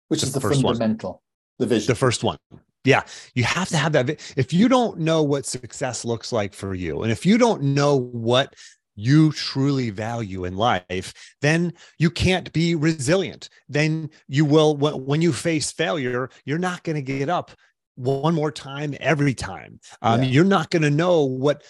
Which 0.07 0.21
the 0.21 0.27
is 0.27 0.33
the 0.33 0.39
fundamental, 0.39 1.11
one. 1.11 1.19
the 1.59 1.65
vision? 1.67 1.87
The 1.87 1.95
first 1.95 2.23
one. 2.23 2.37
Yeah, 2.85 3.03
you 3.35 3.43
have 3.43 3.69
to 3.69 3.77
have 3.77 3.91
that. 3.91 4.09
If 4.37 4.53
you 4.53 4.67
don't 4.67 4.99
know 4.99 5.21
what 5.21 5.45
success 5.45 6.03
looks 6.03 6.31
like 6.31 6.53
for 6.53 6.73
you, 6.73 7.03
and 7.03 7.11
if 7.11 7.25
you 7.25 7.37
don't 7.37 7.61
know 7.61 7.97
what 7.97 8.55
you 8.95 9.33
truly 9.33 9.89
value 9.89 10.45
in 10.45 10.55
life, 10.55 11.13
then 11.41 11.73
you 11.99 12.09
can't 12.09 12.51
be 12.53 12.75
resilient. 12.75 13.49
Then 13.67 14.09
you 14.27 14.45
will, 14.45 14.75
when 14.77 15.21
you 15.21 15.33
face 15.33 15.71
failure, 15.71 16.29
you're 16.45 16.57
not 16.57 16.83
going 16.83 16.95
to 16.95 17.01
get 17.01 17.29
up 17.29 17.51
one 17.95 18.33
more 18.33 18.51
time 18.51 18.95
every 18.99 19.33
time. 19.33 19.79
Um, 20.01 20.23
yeah. 20.23 20.29
You're 20.29 20.45
not 20.45 20.69
going 20.69 20.83
to 20.83 20.89
know 20.89 21.23
what 21.23 21.63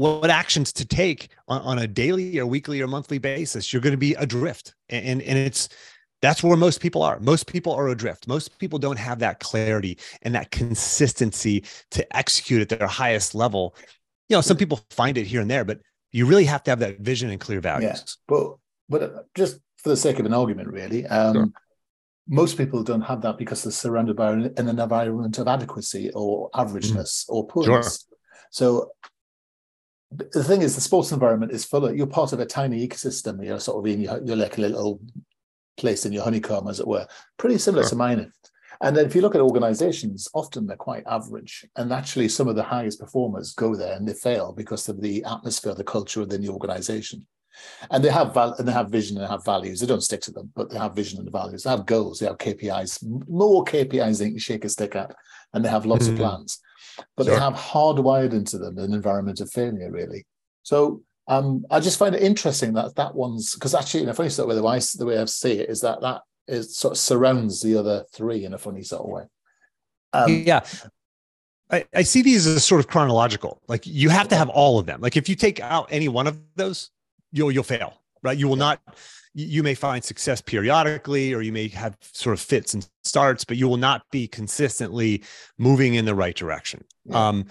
what 0.00 0.30
actions 0.30 0.72
to 0.72 0.86
take 0.86 1.28
on, 1.46 1.60
on, 1.60 1.78
a 1.80 1.86
daily 1.86 2.38
or 2.38 2.46
weekly 2.46 2.80
or 2.80 2.86
monthly 2.86 3.18
basis. 3.18 3.70
You're 3.70 3.82
going 3.82 3.92
to 3.92 3.98
be 3.98 4.14
adrift, 4.14 4.74
and 4.88 5.20
and 5.20 5.38
it's 5.38 5.68
that's 6.22 6.42
where 6.42 6.56
most 6.56 6.80
people 6.80 7.02
are. 7.02 7.20
Most 7.20 7.46
people 7.46 7.74
are 7.74 7.88
adrift. 7.88 8.26
Most 8.26 8.58
people 8.58 8.78
don't 8.78 8.98
have 8.98 9.18
that 9.18 9.40
clarity 9.40 9.98
and 10.22 10.34
that 10.34 10.50
consistency 10.50 11.64
to 11.90 12.16
execute 12.16 12.62
at 12.62 12.70
their 12.70 12.88
highest 12.88 13.34
level. 13.34 13.74
You 14.30 14.38
know, 14.38 14.40
some 14.40 14.56
people 14.56 14.80
find 14.88 15.18
it 15.18 15.26
here 15.26 15.42
and 15.42 15.50
there, 15.50 15.66
but 15.66 15.80
you 16.12 16.24
really 16.24 16.46
have 16.46 16.62
to 16.62 16.70
have 16.70 16.78
that 16.78 17.00
vision 17.00 17.28
and 17.28 17.38
clear 17.38 17.60
values. 17.60 17.92
Yeah. 17.92 18.12
But 18.26 18.54
but 18.88 19.02
uh, 19.02 19.22
just 19.34 19.60
for 19.76 19.90
the 19.90 19.98
sake 19.98 20.18
of 20.18 20.24
an 20.24 20.32
argument, 20.32 20.68
really, 20.68 21.06
um, 21.08 21.34
sure. 21.34 21.48
most 22.26 22.56
people 22.56 22.82
don't 22.82 23.02
have 23.02 23.20
that 23.20 23.36
because 23.36 23.64
they're 23.64 23.70
surrounded 23.70 24.16
by 24.16 24.32
an, 24.32 24.54
an 24.56 24.70
environment 24.70 25.36
of 25.36 25.46
adequacy 25.46 26.10
or 26.14 26.50
averageness 26.52 27.26
mm. 27.26 27.34
or 27.34 27.46
poorness. 27.46 28.06
Sure. 28.08 28.16
So 28.50 28.90
the 30.12 30.44
thing 30.44 30.62
is, 30.62 30.74
the 30.74 30.80
sports 30.80 31.12
environment 31.12 31.52
is 31.52 31.64
full 31.64 31.86
of. 31.86 31.96
You're 31.96 32.06
part 32.06 32.32
of 32.32 32.40
a 32.40 32.46
tiny 32.46 32.86
ecosystem. 32.86 33.44
You're 33.44 33.60
sort 33.60 33.78
of 33.78 33.92
in. 33.92 34.00
You're 34.00 34.36
like 34.36 34.58
a 34.58 34.62
little 34.62 35.00
place 35.76 36.04
in 36.04 36.12
your 36.12 36.24
honeycomb, 36.24 36.68
as 36.68 36.80
it 36.80 36.86
were. 36.86 37.06
Pretty 37.36 37.58
similar 37.58 37.84
sure. 37.84 37.90
to 37.90 37.96
mine. 37.96 38.32
And 38.82 38.96
then 38.96 39.06
if 39.06 39.14
you 39.14 39.20
look 39.20 39.34
at 39.34 39.40
organizations, 39.42 40.26
often 40.34 40.66
they're 40.66 40.76
quite 40.76 41.04
average. 41.06 41.66
And 41.76 41.92
actually, 41.92 42.28
some 42.28 42.48
of 42.48 42.56
the 42.56 42.62
highest 42.62 42.98
performers 42.98 43.52
go 43.52 43.76
there 43.76 43.94
and 43.94 44.08
they 44.08 44.14
fail 44.14 44.52
because 44.52 44.88
of 44.88 45.00
the 45.00 45.22
atmosphere, 45.24 45.74
the 45.74 45.84
culture 45.84 46.20
within 46.20 46.40
the 46.40 46.48
organization. 46.48 47.26
And 47.90 48.02
they 48.02 48.10
have 48.10 48.32
val- 48.32 48.54
and 48.54 48.66
they 48.66 48.72
have 48.72 48.88
vision 48.88 49.18
and 49.18 49.28
have 49.28 49.44
values. 49.44 49.80
They 49.80 49.86
don't 49.86 50.02
stick 50.02 50.22
to 50.22 50.30
them, 50.30 50.50
but 50.56 50.70
they 50.70 50.78
have 50.78 50.94
vision 50.94 51.20
and 51.20 51.30
values. 51.30 51.64
They 51.64 51.70
have 51.70 51.84
goals. 51.84 52.18
They 52.18 52.26
have 52.26 52.38
KPIs, 52.38 53.28
more 53.28 53.64
KPIs 53.64 54.18
than 54.18 54.28
you 54.28 54.34
can 54.34 54.38
shake 54.38 54.64
a 54.64 54.68
stick 54.68 54.96
at, 54.96 55.14
and 55.52 55.62
they 55.62 55.68
have 55.68 55.84
lots 55.84 56.04
mm-hmm. 56.06 56.14
of 56.14 56.20
plans. 56.20 56.60
But 57.16 57.26
sure. 57.26 57.34
they 57.34 57.40
have 57.40 57.54
hardwired 57.54 58.32
into 58.32 58.58
them 58.58 58.78
an 58.78 58.92
environment 58.92 59.40
of 59.40 59.50
failure, 59.50 59.90
really. 59.90 60.26
So 60.62 61.02
um, 61.28 61.64
I 61.70 61.80
just 61.80 61.98
find 61.98 62.14
it 62.14 62.22
interesting 62.22 62.72
that 62.74 62.96
that 62.96 63.14
one's 63.14 63.54
because 63.54 63.74
actually, 63.74 64.02
in 64.02 64.08
a 64.08 64.14
funny 64.14 64.28
sort 64.28 64.50
of 64.50 64.62
way, 64.62 64.80
the 64.96 65.06
way 65.06 65.18
I 65.18 65.24
see 65.26 65.60
it 65.60 65.70
is 65.70 65.80
that 65.82 66.00
that 66.00 66.22
it 66.48 66.64
sort 66.64 66.92
of 66.92 66.98
surrounds 66.98 67.62
the 67.62 67.76
other 67.76 68.04
three 68.12 68.44
in 68.44 68.54
a 68.54 68.58
funny 68.58 68.82
sort 68.82 69.02
of 69.02 69.08
way. 69.08 69.22
Um, 70.12 70.42
yeah. 70.44 70.60
I, 71.70 71.84
I 71.94 72.02
see 72.02 72.22
these 72.22 72.46
as 72.46 72.64
sort 72.64 72.80
of 72.80 72.88
chronological. 72.88 73.62
Like 73.68 73.86
you 73.86 74.08
have 74.08 74.28
to 74.28 74.36
have 74.36 74.48
all 74.48 74.78
of 74.78 74.86
them. 74.86 75.00
Like 75.00 75.16
if 75.16 75.28
you 75.28 75.36
take 75.36 75.60
out 75.60 75.88
any 75.92 76.08
one 76.08 76.26
of 76.26 76.40
those, 76.56 76.90
you'll 77.32 77.52
you'll 77.52 77.62
fail, 77.62 77.94
right? 78.22 78.36
You 78.36 78.48
will 78.48 78.56
not. 78.56 78.80
You 79.32 79.62
may 79.62 79.74
find 79.74 80.02
success 80.02 80.40
periodically, 80.40 81.32
or 81.32 81.40
you 81.40 81.52
may 81.52 81.68
have 81.68 81.96
sort 82.00 82.34
of 82.34 82.40
fits 82.40 82.74
and 82.74 82.88
starts, 83.10 83.44
but 83.44 83.56
you 83.56 83.68
will 83.68 83.76
not 83.76 84.02
be 84.10 84.26
consistently 84.26 85.22
moving 85.58 85.94
in 85.94 86.04
the 86.04 86.14
right 86.14 86.34
direction. 86.34 86.84
Yeah. 87.04 87.28
Um, 87.28 87.46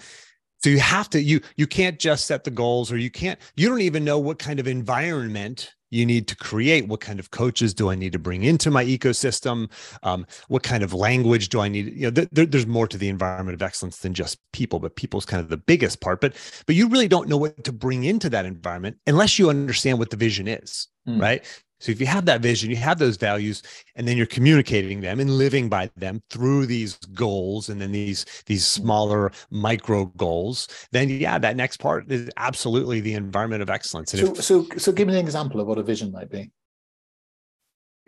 so 0.58 0.70
you 0.70 0.80
have 0.80 1.08
to 1.10 1.22
you 1.22 1.40
you 1.56 1.66
can't 1.66 1.98
just 1.98 2.26
set 2.26 2.44
the 2.44 2.50
goals, 2.50 2.90
or 2.90 2.98
you 2.98 3.10
can't. 3.10 3.38
You 3.56 3.68
don't 3.68 3.80
even 3.80 4.04
know 4.04 4.18
what 4.18 4.38
kind 4.38 4.58
of 4.58 4.66
environment 4.66 5.74
you 5.90 6.06
need 6.06 6.28
to 6.28 6.36
create 6.36 6.86
what 6.86 7.00
kind 7.00 7.18
of 7.18 7.30
coaches 7.30 7.74
do 7.74 7.90
i 7.90 7.94
need 7.94 8.12
to 8.12 8.18
bring 8.18 8.44
into 8.44 8.70
my 8.70 8.84
ecosystem 8.84 9.68
um, 10.02 10.26
what 10.48 10.62
kind 10.62 10.82
of 10.82 10.94
language 10.94 11.48
do 11.48 11.60
i 11.60 11.68
need 11.68 11.86
you 11.94 12.02
know 12.02 12.10
th- 12.10 12.28
th- 12.34 12.50
there's 12.50 12.66
more 12.66 12.86
to 12.86 12.96
the 12.96 13.08
environment 13.08 13.54
of 13.54 13.62
excellence 13.62 13.98
than 13.98 14.14
just 14.14 14.38
people 14.52 14.78
but 14.78 14.96
people's 14.96 15.26
kind 15.26 15.40
of 15.40 15.48
the 15.48 15.56
biggest 15.56 16.00
part 16.00 16.20
but 16.20 16.34
but 16.66 16.74
you 16.74 16.88
really 16.88 17.08
don't 17.08 17.28
know 17.28 17.36
what 17.36 17.62
to 17.64 17.72
bring 17.72 18.04
into 18.04 18.30
that 18.30 18.46
environment 18.46 18.96
unless 19.06 19.38
you 19.38 19.50
understand 19.50 19.98
what 19.98 20.10
the 20.10 20.16
vision 20.16 20.48
is 20.48 20.88
mm. 21.08 21.20
right 21.20 21.44
so 21.80 21.90
if 21.90 22.00
you 22.00 22.06
have 22.06 22.26
that 22.26 22.42
vision, 22.42 22.70
you 22.70 22.76
have 22.76 22.98
those 22.98 23.16
values, 23.16 23.62
and 23.96 24.06
then 24.06 24.16
you're 24.16 24.26
communicating 24.26 25.00
them 25.00 25.18
and 25.18 25.30
living 25.30 25.68
by 25.68 25.90
them 25.96 26.22
through 26.28 26.66
these 26.66 26.96
goals 27.14 27.70
and 27.70 27.80
then 27.80 27.90
these 27.90 28.26
these 28.46 28.66
smaller 28.66 29.32
micro 29.50 30.04
goals, 30.16 30.68
then 30.92 31.08
yeah, 31.08 31.38
that 31.38 31.56
next 31.56 31.78
part 31.78 32.10
is 32.12 32.30
absolutely 32.36 33.00
the 33.00 33.14
environment 33.14 33.62
of 33.62 33.70
excellence. 33.70 34.12
so, 34.12 34.18
if, 34.18 34.44
so, 34.44 34.66
so 34.76 34.92
give 34.92 35.08
me 35.08 35.14
an 35.14 35.20
example 35.20 35.60
of 35.60 35.66
what 35.66 35.78
a 35.78 35.82
vision 35.82 36.12
might 36.12 36.30
be. 36.30 36.50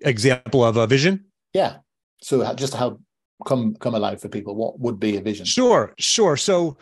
Example 0.05 0.65
of 0.65 0.77
a 0.77 0.87
vision? 0.87 1.25
Yeah. 1.55 1.77
So 2.21 2.55
just 2.55 2.75
how 2.75 2.99
come 3.47 3.75
come 3.77 3.95
alive 3.95 4.21
for 4.21 4.29
people. 4.29 4.55
What 4.55 4.79
would 4.81 5.01
be 5.01 5.17
a 5.17 5.21
vision? 5.21 5.47
Sure, 5.47 5.95
sure. 5.99 6.37
So 6.37 6.77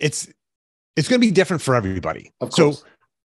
it's 0.00 0.28
it's 0.96 1.08
going 1.08 1.20
to 1.20 1.26
be 1.26 1.30
different 1.30 1.62
for 1.62 1.74
everybody. 1.74 2.32
So 2.50 2.74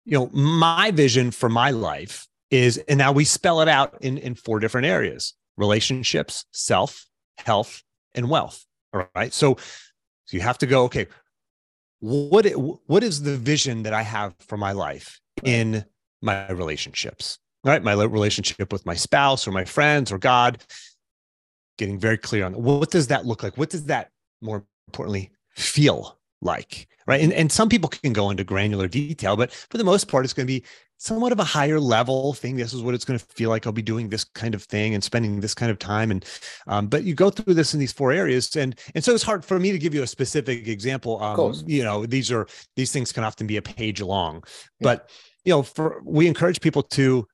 you 0.06 0.18
know, 0.18 0.30
my 0.34 0.92
vision 0.92 1.32
for 1.32 1.50
my 1.50 1.70
life 1.70 2.28
is, 2.52 2.78
and 2.88 2.98
now 2.98 3.12
we 3.12 3.26
spell 3.26 3.62
it 3.62 3.68
out 3.68 3.98
in, 4.02 4.18
in 4.18 4.36
four 4.36 4.60
different 4.60 4.88
areas 4.88 5.34
relationships, 5.58 6.46
self, 6.52 7.06
health, 7.38 7.84
and 8.16 8.30
wealth. 8.30 8.66
All 8.94 9.08
right. 9.16 9.34
So, 9.34 9.56
so 10.26 10.38
you 10.38 10.42
have 10.42 10.58
to 10.60 10.66
go, 10.66 10.86
okay, 10.86 11.08
what, 12.00 12.46
what 12.88 13.04
is 13.04 13.22
the 13.22 13.36
vision 13.36 13.84
that 13.84 13.94
I 13.94 14.02
have 14.02 14.36
for 14.40 14.58
my 14.58 14.72
life 14.72 15.20
in 15.44 15.84
my 16.22 16.50
relationships? 16.50 17.40
All 17.66 17.72
right. 17.72 17.84
My 17.84 17.92
relationship 17.92 18.72
with 18.72 18.86
my 18.86 18.96
spouse 18.96 19.48
or 19.48 19.52
my 19.52 19.66
friends 19.66 20.12
or 20.12 20.18
God, 20.18 20.64
getting 21.78 22.00
very 22.00 22.18
clear 22.18 22.46
on 22.46 22.54
what 22.54 22.90
does 22.90 23.08
that 23.08 23.26
look 23.26 23.44
like? 23.44 23.58
What 23.58 23.70
does 23.70 23.86
that 23.86 24.12
more 24.42 24.66
importantly 24.88 25.32
feel 25.56 26.20
like? 26.42 26.88
Right. 27.06 27.22
And, 27.22 27.34
and 27.34 27.52
some 27.52 27.70
people 27.70 27.90
can 27.90 28.14
go 28.14 28.30
into 28.30 28.44
granular 28.44 28.88
detail, 28.88 29.36
but 29.36 29.52
for 29.52 29.78
the 29.78 29.84
most 29.84 30.08
part, 30.08 30.24
it's 30.24 30.34
going 30.34 30.48
to 30.48 30.54
be 30.54 30.64
somewhat 31.00 31.32
of 31.32 31.40
a 31.40 31.44
higher 31.44 31.80
level 31.80 32.34
thing. 32.34 32.58
This 32.58 32.74
is 32.74 32.84
what 32.84 32.94
it's 32.94 33.06
going 33.06 33.18
to 33.18 33.26
feel 33.26 33.50
like. 33.50 33.66
I'll 33.66 33.74
be 33.74 33.82
doing 33.82 34.10
this 34.10 34.26
kind 34.26 34.54
of 34.54 34.64
thing 34.64 34.94
and 34.94 35.04
spending 35.04 35.40
this 35.40 35.56
kind 35.56 35.72
of 35.72 35.80
time. 35.80 36.12
And 36.12 36.26
um, 36.68 36.88
but 36.88 37.04
you 37.04 37.16
go 37.16 37.30
through 37.30 37.56
this 37.56 37.74
in 37.74 37.80
these 37.80 37.94
four 37.94 38.12
areas, 38.12 38.56
and 38.56 38.78
and 38.94 39.04
so 39.04 39.14
it's 39.14 39.24
hard 39.24 39.44
for 39.44 39.60
me 39.60 39.72
to 39.72 39.80
give 39.80 39.96
you 39.96 40.04
a 40.04 40.08
specific 40.08 40.68
example. 40.68 41.22
Um, 41.24 41.64
you 41.66 41.84
know, 41.84 42.06
these 42.06 42.32
are 42.32 42.48
these 42.76 42.92
things 42.92 43.12
can 43.12 43.24
often 43.24 43.48
be 43.48 43.58
a 43.58 43.62
page 43.62 44.02
long, 44.02 44.44
but 44.80 45.10
you 45.46 45.52
know, 45.52 45.64
for 45.64 46.02
we 46.06 46.28
encourage 46.28 46.62
people 46.62 46.84
to 46.84 47.26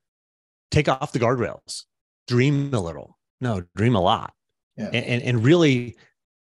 take 0.72 0.88
off 0.88 1.12
the 1.12 1.20
guardrails, 1.20 1.84
dream 2.28 2.74
a 2.74 2.80
little. 2.80 3.18
No, 3.42 3.64
dream 3.76 3.96
a 3.96 4.02
lot, 4.02 4.34
yeah. 4.78 4.86
and, 4.86 5.06
and 5.06 5.24
and 5.24 5.44
really 5.44 5.98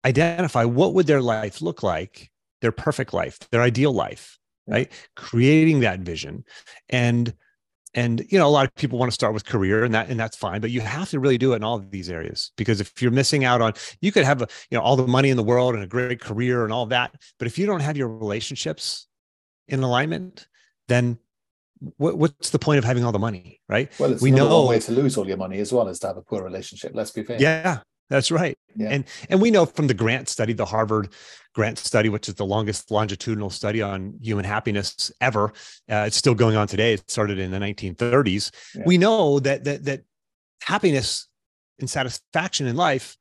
identify 0.04 0.64
what 0.64 0.94
would 0.94 1.06
their 1.06 1.22
life 1.22 1.62
look 1.62 1.82
like, 1.82 2.30
their 2.60 2.72
perfect 2.72 3.12
life, 3.12 3.38
their 3.50 3.62
ideal 3.62 3.92
life 3.92 4.38
right? 4.66 4.90
Creating 5.16 5.80
that 5.80 6.00
vision. 6.00 6.44
And 6.88 7.34
and 7.94 8.24
you 8.30 8.38
know 8.38 8.46
a 8.46 8.50
lot 8.50 8.64
of 8.64 8.74
people 8.74 8.98
want 8.98 9.10
to 9.10 9.14
start 9.14 9.34
with 9.34 9.44
career 9.44 9.84
and 9.84 9.94
that 9.94 10.08
and 10.08 10.18
that's 10.18 10.36
fine 10.36 10.60
but 10.60 10.70
you 10.70 10.80
have 10.80 11.10
to 11.10 11.20
really 11.20 11.38
do 11.38 11.52
it 11.52 11.56
in 11.56 11.64
all 11.64 11.76
of 11.76 11.90
these 11.90 12.08
areas 12.08 12.52
because 12.56 12.80
if 12.80 13.02
you're 13.02 13.10
missing 13.10 13.44
out 13.44 13.60
on 13.60 13.72
you 14.00 14.10
could 14.10 14.24
have 14.24 14.42
a, 14.42 14.48
you 14.70 14.78
know 14.78 14.82
all 14.82 14.96
the 14.96 15.06
money 15.06 15.28
in 15.28 15.36
the 15.36 15.42
world 15.42 15.74
and 15.74 15.84
a 15.84 15.86
great 15.86 16.20
career 16.20 16.64
and 16.64 16.72
all 16.72 16.86
that 16.86 17.14
but 17.38 17.46
if 17.46 17.58
you 17.58 17.66
don't 17.66 17.80
have 17.80 17.96
your 17.96 18.08
relationships 18.08 19.06
in 19.68 19.82
alignment 19.82 20.46
then 20.88 21.18
what, 21.96 22.16
what's 22.16 22.50
the 22.50 22.58
point 22.58 22.78
of 22.78 22.84
having 22.84 23.04
all 23.04 23.12
the 23.12 23.18
money 23.18 23.60
right? 23.68 23.92
Well 23.98 24.12
it's 24.12 24.22
we 24.22 24.30
know 24.30 24.60
one 24.60 24.68
way 24.68 24.78
to 24.80 24.92
lose 24.92 25.18
all 25.18 25.26
your 25.26 25.36
money 25.36 25.58
as 25.58 25.72
well 25.72 25.88
as 25.88 25.98
to 26.00 26.06
have 26.06 26.16
a 26.16 26.22
poor 26.22 26.42
relationship 26.42 26.92
let's 26.94 27.10
be 27.10 27.24
fair. 27.24 27.40
Yeah 27.40 27.80
that's 28.12 28.30
right. 28.30 28.56
Yeah. 28.76 28.90
And 28.90 29.04
and 29.28 29.40
we 29.40 29.50
know 29.50 29.66
from 29.66 29.86
the 29.86 29.94
Grant 29.94 30.28
study, 30.28 30.52
the 30.52 30.64
Harvard 30.64 31.08
Grant 31.54 31.78
study, 31.78 32.08
which 32.08 32.28
is 32.28 32.34
the 32.34 32.46
longest 32.46 32.90
longitudinal 32.90 33.50
study 33.50 33.82
on 33.82 34.18
human 34.20 34.44
happiness 34.44 35.10
ever. 35.20 35.52
Uh, 35.90 36.04
it's 36.06 36.16
still 36.16 36.34
going 36.34 36.56
on 36.56 36.66
today. 36.66 36.94
It 36.94 37.10
started 37.10 37.38
in 37.38 37.50
the 37.50 37.58
1930s. 37.58 38.50
Yeah. 38.74 38.82
We 38.86 38.98
know 38.98 39.40
that 39.40 39.64
that 39.64 39.84
that 39.84 40.02
happiness 40.62 41.28
and 41.78 41.88
satisfaction 41.88 42.66
in 42.66 42.76
life 42.76 43.16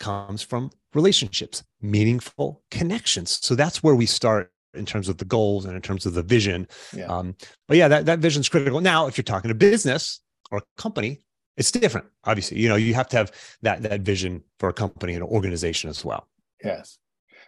comes 0.00 0.42
from 0.42 0.70
relationships, 0.94 1.62
meaningful 1.80 2.62
connections. 2.70 3.38
So 3.42 3.54
that's 3.54 3.82
where 3.82 3.94
we 3.94 4.06
start 4.06 4.52
in 4.74 4.86
terms 4.86 5.08
of 5.08 5.18
the 5.18 5.24
goals 5.24 5.64
and 5.64 5.74
in 5.74 5.82
terms 5.82 6.06
of 6.06 6.14
the 6.14 6.22
vision. 6.22 6.68
Yeah. 6.94 7.06
Um, 7.06 7.34
but 7.66 7.76
yeah, 7.76 7.88
that, 7.88 8.06
that 8.06 8.20
vision 8.20 8.40
is 8.40 8.48
critical. 8.48 8.80
Now, 8.80 9.06
if 9.06 9.18
you're 9.18 9.24
talking 9.24 9.48
to 9.48 9.54
business 9.54 10.20
or 10.50 10.58
a 10.58 10.62
company, 10.76 11.20
it's 11.58 11.70
different 11.70 12.06
obviously 12.24 12.58
you 12.58 12.68
know 12.68 12.76
you 12.76 12.94
have 12.94 13.08
to 13.08 13.16
have 13.16 13.30
that 13.62 13.82
that 13.82 14.00
vision 14.00 14.42
for 14.58 14.68
a 14.68 14.72
company 14.72 15.12
and 15.14 15.22
an 15.22 15.28
organization 15.28 15.90
as 15.90 16.04
well 16.04 16.26
yes 16.64 16.98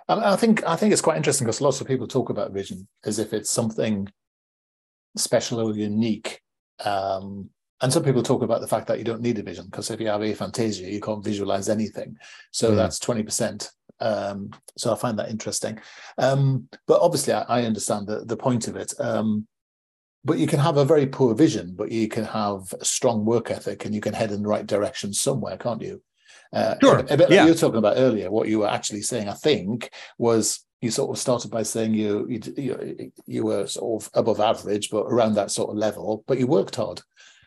I 0.09 0.35
think 0.35 0.67
I 0.67 0.75
think 0.75 0.93
it's 0.93 1.03
quite 1.03 1.17
interesting 1.17 1.47
because 1.47 1.61
lots 1.61 1.81
of 1.81 1.87
people 1.87 2.09
talk 2.09 2.31
about 2.31 2.53
vision 2.53 2.89
as 3.05 3.21
if 3.21 3.33
it's 3.33 3.51
something 3.51 4.09
special 5.17 5.61
or 5.61 5.73
unique. 5.73 6.41
Um, 6.85 7.51
and 7.83 7.93
some 7.93 8.03
people 8.03 8.23
talk 8.23 8.43
about 8.43 8.61
the 8.61 8.67
fact 8.67 8.89
that 8.89 8.99
you 8.99 9.05
don't 9.05 9.23
need 9.23 9.39
a 9.39 9.43
vision 9.43 9.67
because 9.67 9.91
if 9.91 10.01
you 10.01 10.09
have 10.09 10.23
a 10.23 10.35
aphantasia, 10.35 10.91
you 10.91 11.01
can't 11.01 11.25
visualize 11.25 11.69
anything. 11.69 12.17
So 12.51 12.73
mm. 12.73 12.77
that's 12.77 12.99
20%. 12.99 13.71
Um, 14.01 14.51
so 14.77 14.93
I 14.93 14.97
find 14.97 15.19
that 15.19 15.31
interesting. 15.31 15.79
Um, 16.19 16.69
but 16.87 17.01
obviously, 17.01 17.33
I, 17.33 17.43
I, 17.43 17.63
understand 17.65 18.07
the, 18.07 18.25
the 18.25 18.37
point 18.37 18.67
of 18.67 18.77
it. 18.77 18.93
But 20.25 20.39
you 20.39 20.47
can 20.47 20.59
have 20.59 20.77
a 20.77 20.85
very 20.85 21.07
poor 21.07 21.35
vision, 21.35 21.75
but 21.75 21.91
you 21.91 22.07
can 22.09 22.25
have 22.25 22.75
a 22.79 22.85
strong 22.85 23.25
work 23.25 23.51
ethic 23.51 23.85
and 23.85 23.95
you 23.95 24.03
can 24.03 24.13
head 24.13 24.33
in 24.33 24.43
the 24.43 24.49
right 24.49 24.67
direction 24.67 25.15
somewhere, 25.15 25.57
can't 25.57 25.81
you? 25.81 26.03
Uh, 26.53 26.75
sure. 26.83 26.99
A, 26.99 27.01
a 27.01 27.17
bit 27.17 27.31
yeah. 27.31 27.37
like 27.39 27.47
you 27.47 27.53
were 27.53 27.59
talking 27.59 27.79
about 27.79 27.97
earlier, 27.97 28.31
what 28.31 28.49
you 28.49 28.59
were 28.59 28.69
actually 28.69 29.03
saying, 29.03 29.29
I 29.29 29.35
think, 29.35 29.91
was 30.19 30.65
you 30.81 30.91
sort 30.91 31.11
of 31.11 31.19
started 31.19 31.51
by 31.51 31.63
saying 31.63 31.95
you 31.95 32.27
you 32.29 33.13
you 33.27 33.45
were 33.45 33.67
sort 33.67 34.03
of 34.03 34.11
above 34.15 34.41
average, 34.41 34.91
but 34.91 35.05
around 35.05 35.35
that 35.35 35.51
sort 35.51 35.71
of 35.71 35.77
level, 35.77 36.25
but 36.27 36.39
you 36.39 36.47
worked 36.47 36.77
hard. 36.77 37.01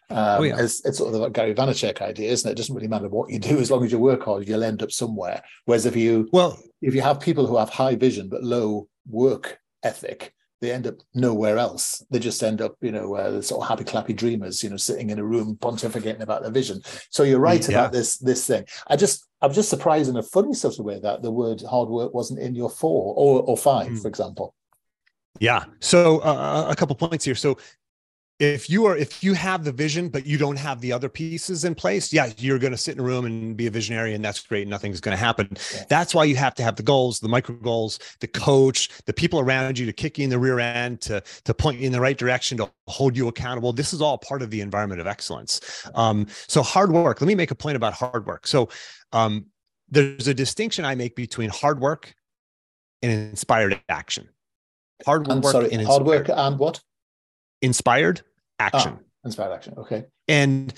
Um, 0.09 0.41
oh, 0.41 0.43
yeah. 0.43 0.59
it's, 0.59 0.85
it's, 0.85 0.97
sort 0.99 1.13
of 1.13 1.21
like 1.21 1.33
Gary 1.33 1.55
Vaynerchuk 1.55 2.01
idea, 2.01 2.29
isn't 2.29 2.47
it? 2.47 2.51
It 2.51 2.57
doesn't 2.57 2.75
really 2.75 2.89
matter 2.89 3.07
what 3.07 3.31
you 3.31 3.39
do 3.39 3.57
as 3.59 3.71
long 3.71 3.83
as 3.83 3.91
you 3.91 3.97
work 3.97 4.23
hard, 4.23 4.47
you'll 4.47 4.63
end 4.63 4.83
up 4.83 4.91
somewhere. 4.91 5.41
Whereas 5.65 5.85
if 5.85 5.95
you 5.95 6.29
well, 6.31 6.59
if 6.81 6.93
you 6.93 7.01
have 7.01 7.19
people 7.19 7.47
who 7.47 7.57
have 7.57 7.69
high 7.69 7.95
vision 7.95 8.29
but 8.29 8.43
low 8.43 8.87
work 9.09 9.59
ethic, 9.81 10.33
they 10.63 10.71
end 10.71 10.87
up 10.87 10.95
nowhere 11.13 11.57
else. 11.57 12.01
They 12.09 12.19
just 12.19 12.41
end 12.41 12.61
up, 12.61 12.77
you 12.79 12.93
know, 12.93 13.15
uh, 13.15 13.41
sort 13.41 13.61
of 13.61 13.67
happy 13.67 13.83
clappy 13.83 14.15
dreamers, 14.15 14.63
you 14.63 14.69
know, 14.69 14.77
sitting 14.77 15.09
in 15.09 15.19
a 15.19 15.23
room 15.23 15.57
pontificating 15.61 16.21
about 16.21 16.41
their 16.41 16.51
vision. 16.51 16.81
So 17.09 17.23
you're 17.23 17.41
right 17.41 17.61
yeah. 17.67 17.79
about 17.79 17.91
this 17.91 18.17
this 18.17 18.47
thing. 18.47 18.63
I 18.87 18.95
just 18.95 19.27
I'm 19.41 19.51
just 19.51 19.69
surprised 19.69 20.09
in 20.09 20.15
a 20.15 20.23
funny 20.23 20.53
sort 20.53 20.79
of 20.79 20.85
way 20.85 21.01
that 21.01 21.21
the 21.21 21.31
word 21.31 21.61
hard 21.69 21.89
work 21.89 22.13
wasn't 22.13 22.39
in 22.39 22.55
your 22.55 22.69
four 22.69 23.13
or 23.17 23.43
or 23.43 23.57
five, 23.57 23.89
mm. 23.89 24.01
for 24.01 24.07
example. 24.07 24.55
Yeah. 25.39 25.65
So 25.81 26.19
uh, 26.19 26.67
a 26.69 26.75
couple 26.77 26.95
points 26.95 27.25
here. 27.25 27.35
So 27.35 27.57
if 28.43 28.69
you 28.69 28.85
are 28.85 28.95
if 28.95 29.23
you 29.23 29.33
have 29.33 29.63
the 29.63 29.71
vision 29.71 30.09
but 30.09 30.25
you 30.25 30.37
don't 30.37 30.57
have 30.57 30.81
the 30.81 30.91
other 30.91 31.09
pieces 31.09 31.63
in 31.63 31.73
place 31.73 32.11
yeah 32.11 32.31
you're 32.37 32.59
going 32.59 32.71
to 32.71 32.77
sit 32.77 32.95
in 32.95 32.99
a 32.99 33.03
room 33.03 33.25
and 33.25 33.55
be 33.55 33.67
a 33.67 33.71
visionary 33.71 34.13
and 34.13 34.23
that's 34.23 34.41
great 34.41 34.67
nothing's 34.67 34.99
going 34.99 35.15
to 35.15 35.23
happen. 35.23 35.47
Yeah. 35.73 35.83
that's 35.89 36.13
why 36.13 36.23
you 36.25 36.35
have 36.35 36.53
to 36.55 36.63
have 36.63 36.75
the 36.75 36.83
goals 36.83 37.19
the 37.19 37.29
micro 37.29 37.55
goals 37.55 37.99
the 38.19 38.27
coach 38.27 38.89
the 39.05 39.13
people 39.13 39.39
around 39.39 39.79
you 39.79 39.85
to 39.85 39.93
kick 39.93 40.17
you 40.17 40.25
in 40.25 40.29
the 40.29 40.39
rear 40.39 40.59
end 40.59 41.01
to 41.01 41.23
to 41.45 41.53
point 41.53 41.79
you 41.79 41.85
in 41.85 41.91
the 41.91 42.01
right 42.01 42.17
direction 42.17 42.57
to 42.57 42.69
hold 42.87 43.15
you 43.15 43.27
accountable. 43.27 43.71
This 43.71 43.93
is 43.93 44.01
all 44.01 44.17
part 44.17 44.41
of 44.41 44.49
the 44.49 44.61
environment 44.61 44.99
of 44.99 45.07
excellence. 45.07 45.61
Um, 45.95 46.27
so 46.47 46.61
hard 46.61 46.91
work 46.91 47.21
let 47.21 47.27
me 47.27 47.35
make 47.35 47.51
a 47.51 47.55
point 47.55 47.77
about 47.77 47.93
hard 47.93 48.25
work. 48.25 48.45
So 48.47 48.69
um, 49.11 49.45
there's 49.89 50.27
a 50.27 50.33
distinction 50.33 50.85
i 50.85 50.95
make 50.95 51.15
between 51.15 51.49
hard 51.49 51.79
work 51.79 52.13
and 53.01 53.11
inspired 53.11 53.79
action. 53.89 54.29
Hard 55.05 55.27
work 55.27 55.43
sorry, 55.43 55.71
and 55.71 55.85
hard 55.85 56.03
work 56.03 56.29
and 56.29 56.57
what? 56.57 56.81
Inspired 57.61 58.21
action. 58.59 58.97
Oh, 58.99 59.05
inspired 59.25 59.53
action. 59.53 59.73
Okay. 59.77 60.05
And 60.27 60.73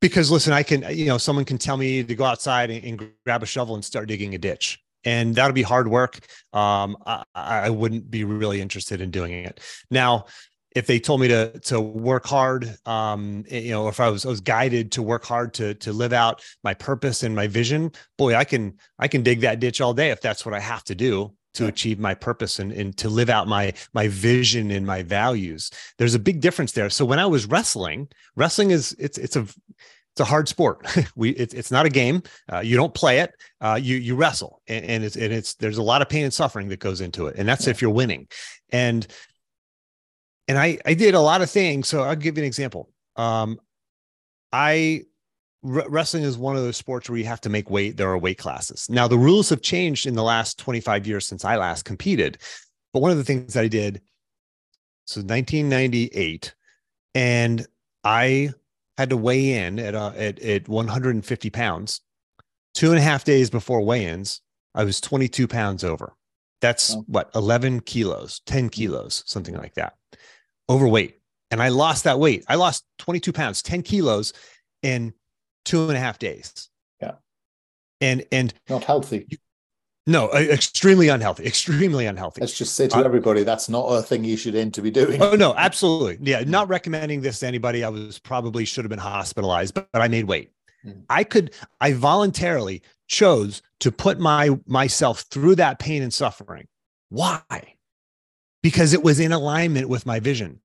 because 0.00 0.30
listen, 0.30 0.52
I 0.52 0.62
can, 0.62 0.84
you 0.94 1.06
know, 1.06 1.18
someone 1.18 1.44
can 1.44 1.58
tell 1.58 1.76
me 1.76 2.02
to 2.02 2.14
go 2.14 2.24
outside 2.24 2.70
and, 2.70 2.84
and 2.84 3.10
grab 3.24 3.42
a 3.42 3.46
shovel 3.46 3.74
and 3.74 3.84
start 3.84 4.08
digging 4.08 4.34
a 4.34 4.38
ditch. 4.38 4.80
And 5.04 5.34
that'll 5.34 5.52
be 5.52 5.62
hard 5.62 5.88
work. 5.88 6.20
Um, 6.52 6.96
I, 7.06 7.24
I 7.34 7.70
wouldn't 7.70 8.10
be 8.10 8.24
really 8.24 8.60
interested 8.60 9.00
in 9.00 9.10
doing 9.10 9.32
it. 9.32 9.60
Now, 9.90 10.26
if 10.74 10.86
they 10.86 10.98
told 10.98 11.20
me 11.20 11.28
to 11.28 11.58
to 11.60 11.80
work 11.80 12.24
hard, 12.24 12.76
um, 12.86 13.44
you 13.50 13.70
know, 13.70 13.88
if 13.88 14.00
I 14.00 14.08
was 14.08 14.24
I 14.24 14.28
was 14.28 14.40
guided 14.40 14.92
to 14.92 15.02
work 15.02 15.24
hard 15.24 15.54
to 15.54 15.74
to 15.74 15.92
live 15.92 16.12
out 16.12 16.42
my 16.64 16.72
purpose 16.72 17.24
and 17.24 17.34
my 17.34 17.46
vision, 17.46 17.92
boy, 18.16 18.34
I 18.34 18.44
can 18.44 18.74
I 18.98 19.08
can 19.08 19.22
dig 19.22 19.40
that 19.40 19.60
ditch 19.60 19.80
all 19.80 19.92
day 19.92 20.10
if 20.10 20.20
that's 20.20 20.46
what 20.46 20.54
I 20.54 20.60
have 20.60 20.84
to 20.84 20.94
do 20.94 21.34
to 21.54 21.66
achieve 21.66 21.98
my 21.98 22.14
purpose 22.14 22.58
and, 22.58 22.72
and 22.72 22.96
to 22.98 23.08
live 23.08 23.30
out 23.30 23.46
my 23.46 23.72
my 23.92 24.08
vision 24.08 24.70
and 24.70 24.86
my 24.86 25.02
values. 25.02 25.70
There's 25.98 26.14
a 26.14 26.18
big 26.18 26.40
difference 26.40 26.72
there. 26.72 26.90
So 26.90 27.04
when 27.04 27.18
i 27.18 27.26
was 27.26 27.46
wrestling 27.46 28.08
wrestling 28.36 28.70
is 28.70 28.94
it's 28.98 29.18
it's 29.18 29.36
a 29.36 29.46
it's 30.12 30.20
a 30.20 30.24
hard 30.24 30.48
sport. 30.48 30.86
We 31.16 31.30
it's, 31.30 31.54
it's 31.54 31.70
not 31.70 31.86
a 31.86 31.90
game. 31.90 32.22
Uh, 32.52 32.60
you 32.60 32.76
don't 32.76 32.94
play 32.94 33.20
it. 33.20 33.32
Uh, 33.60 33.78
you 33.80 33.96
you 33.96 34.14
wrestle. 34.14 34.60
And, 34.66 34.84
and, 34.84 35.04
it's 35.04 35.16
and 35.16 35.32
it's 35.32 35.54
there's 35.54 35.78
a 35.78 35.82
lot 35.82 36.02
of 36.02 36.08
pain 36.08 36.24
and 36.24 36.32
suffering 36.32 36.68
that 36.68 36.80
goes 36.80 37.00
into 37.00 37.26
it. 37.26 37.36
And 37.38 37.48
that's 37.48 37.66
if 37.66 37.80
you're 37.80 37.90
winning. 37.90 38.28
And 38.70 39.06
and 40.48 40.58
i 40.58 40.78
i 40.84 40.94
did 40.94 41.14
a 41.14 41.20
lot 41.20 41.42
of 41.42 41.50
things. 41.50 41.88
So 41.88 42.02
i'll 42.02 42.16
give 42.16 42.36
you 42.36 42.42
an 42.42 42.46
example. 42.46 42.90
Um 43.16 43.58
i 44.52 45.02
wrestling 45.62 46.24
is 46.24 46.36
one 46.36 46.56
of 46.56 46.62
those 46.62 46.76
sports 46.76 47.08
where 47.08 47.18
you 47.18 47.24
have 47.24 47.40
to 47.42 47.48
make 47.48 47.70
weight. 47.70 47.96
There 47.96 48.10
are 48.10 48.18
weight 48.18 48.38
classes. 48.38 48.88
Now, 48.90 49.06
the 49.06 49.18
rules 49.18 49.48
have 49.50 49.62
changed 49.62 50.06
in 50.06 50.14
the 50.14 50.22
last 50.22 50.58
25 50.58 51.06
years 51.06 51.26
since 51.26 51.44
I 51.44 51.56
last 51.56 51.84
competed. 51.84 52.38
But 52.92 53.00
one 53.00 53.10
of 53.10 53.16
the 53.16 53.24
things 53.24 53.54
that 53.54 53.64
I 53.64 53.68
did, 53.68 54.02
so 55.04 55.20
1998, 55.20 56.54
and 57.14 57.66
I 58.04 58.50
had 58.98 59.10
to 59.10 59.16
weigh 59.16 59.54
in 59.54 59.78
at, 59.78 59.94
uh, 59.94 60.12
at, 60.16 60.40
at 60.40 60.68
150 60.68 61.50
pounds. 61.50 62.00
Two 62.74 62.90
and 62.90 62.98
a 62.98 63.02
half 63.02 63.24
days 63.24 63.50
before 63.50 63.84
weigh 63.84 64.06
ins, 64.06 64.40
I 64.74 64.84
was 64.84 65.00
22 65.00 65.46
pounds 65.46 65.84
over. 65.84 66.14
That's 66.60 66.94
oh. 66.94 67.04
what, 67.06 67.30
11 67.34 67.80
kilos, 67.80 68.40
10 68.46 68.68
kilos, 68.68 69.22
something 69.26 69.56
like 69.56 69.74
that. 69.74 69.94
Overweight. 70.68 71.18
And 71.50 71.62
I 71.62 71.68
lost 71.68 72.04
that 72.04 72.18
weight. 72.18 72.44
I 72.48 72.54
lost 72.54 72.84
22 72.98 73.32
pounds, 73.32 73.62
10 73.62 73.82
kilos 73.82 74.32
in 74.82 75.12
two 75.64 75.88
and 75.88 75.96
a 75.96 76.00
half 76.00 76.18
days. 76.18 76.68
Yeah. 77.00 77.12
And 78.00 78.24
and 78.32 78.54
not 78.68 78.84
healthy. 78.84 79.26
No, 80.06 80.32
extremely 80.32 81.08
unhealthy. 81.08 81.46
Extremely 81.46 82.06
unhealthy. 82.06 82.40
Let's 82.40 82.58
just 82.58 82.74
say 82.74 82.88
to 82.88 82.96
uh, 82.96 83.02
everybody 83.02 83.44
that's 83.44 83.68
not 83.68 83.86
a 83.86 84.02
thing 84.02 84.24
you 84.24 84.36
should 84.36 84.56
aim 84.56 84.72
to 84.72 84.82
be 84.82 84.90
doing. 84.90 85.22
Oh 85.22 85.36
no, 85.36 85.54
absolutely. 85.54 86.18
Yeah, 86.20 86.42
not 86.44 86.68
recommending 86.68 87.20
this 87.20 87.38
to 87.40 87.46
anybody. 87.46 87.84
I 87.84 87.88
was 87.88 88.18
probably 88.18 88.64
should 88.64 88.84
have 88.84 88.90
been 88.90 88.98
hospitalized, 88.98 89.74
but, 89.74 89.88
but 89.92 90.02
I 90.02 90.08
made 90.08 90.24
weight. 90.24 90.50
Mm. 90.84 91.04
I 91.08 91.22
could. 91.22 91.54
I 91.80 91.92
voluntarily 91.92 92.82
chose 93.06 93.62
to 93.80 93.92
put 93.92 94.18
my 94.18 94.58
myself 94.66 95.20
through 95.20 95.54
that 95.56 95.78
pain 95.78 96.02
and 96.02 96.12
suffering. 96.12 96.66
Why? 97.10 97.42
Because 98.60 98.94
it 98.94 99.04
was 99.04 99.20
in 99.20 99.30
alignment 99.30 99.88
with 99.88 100.04
my 100.04 100.18
vision. 100.18 100.60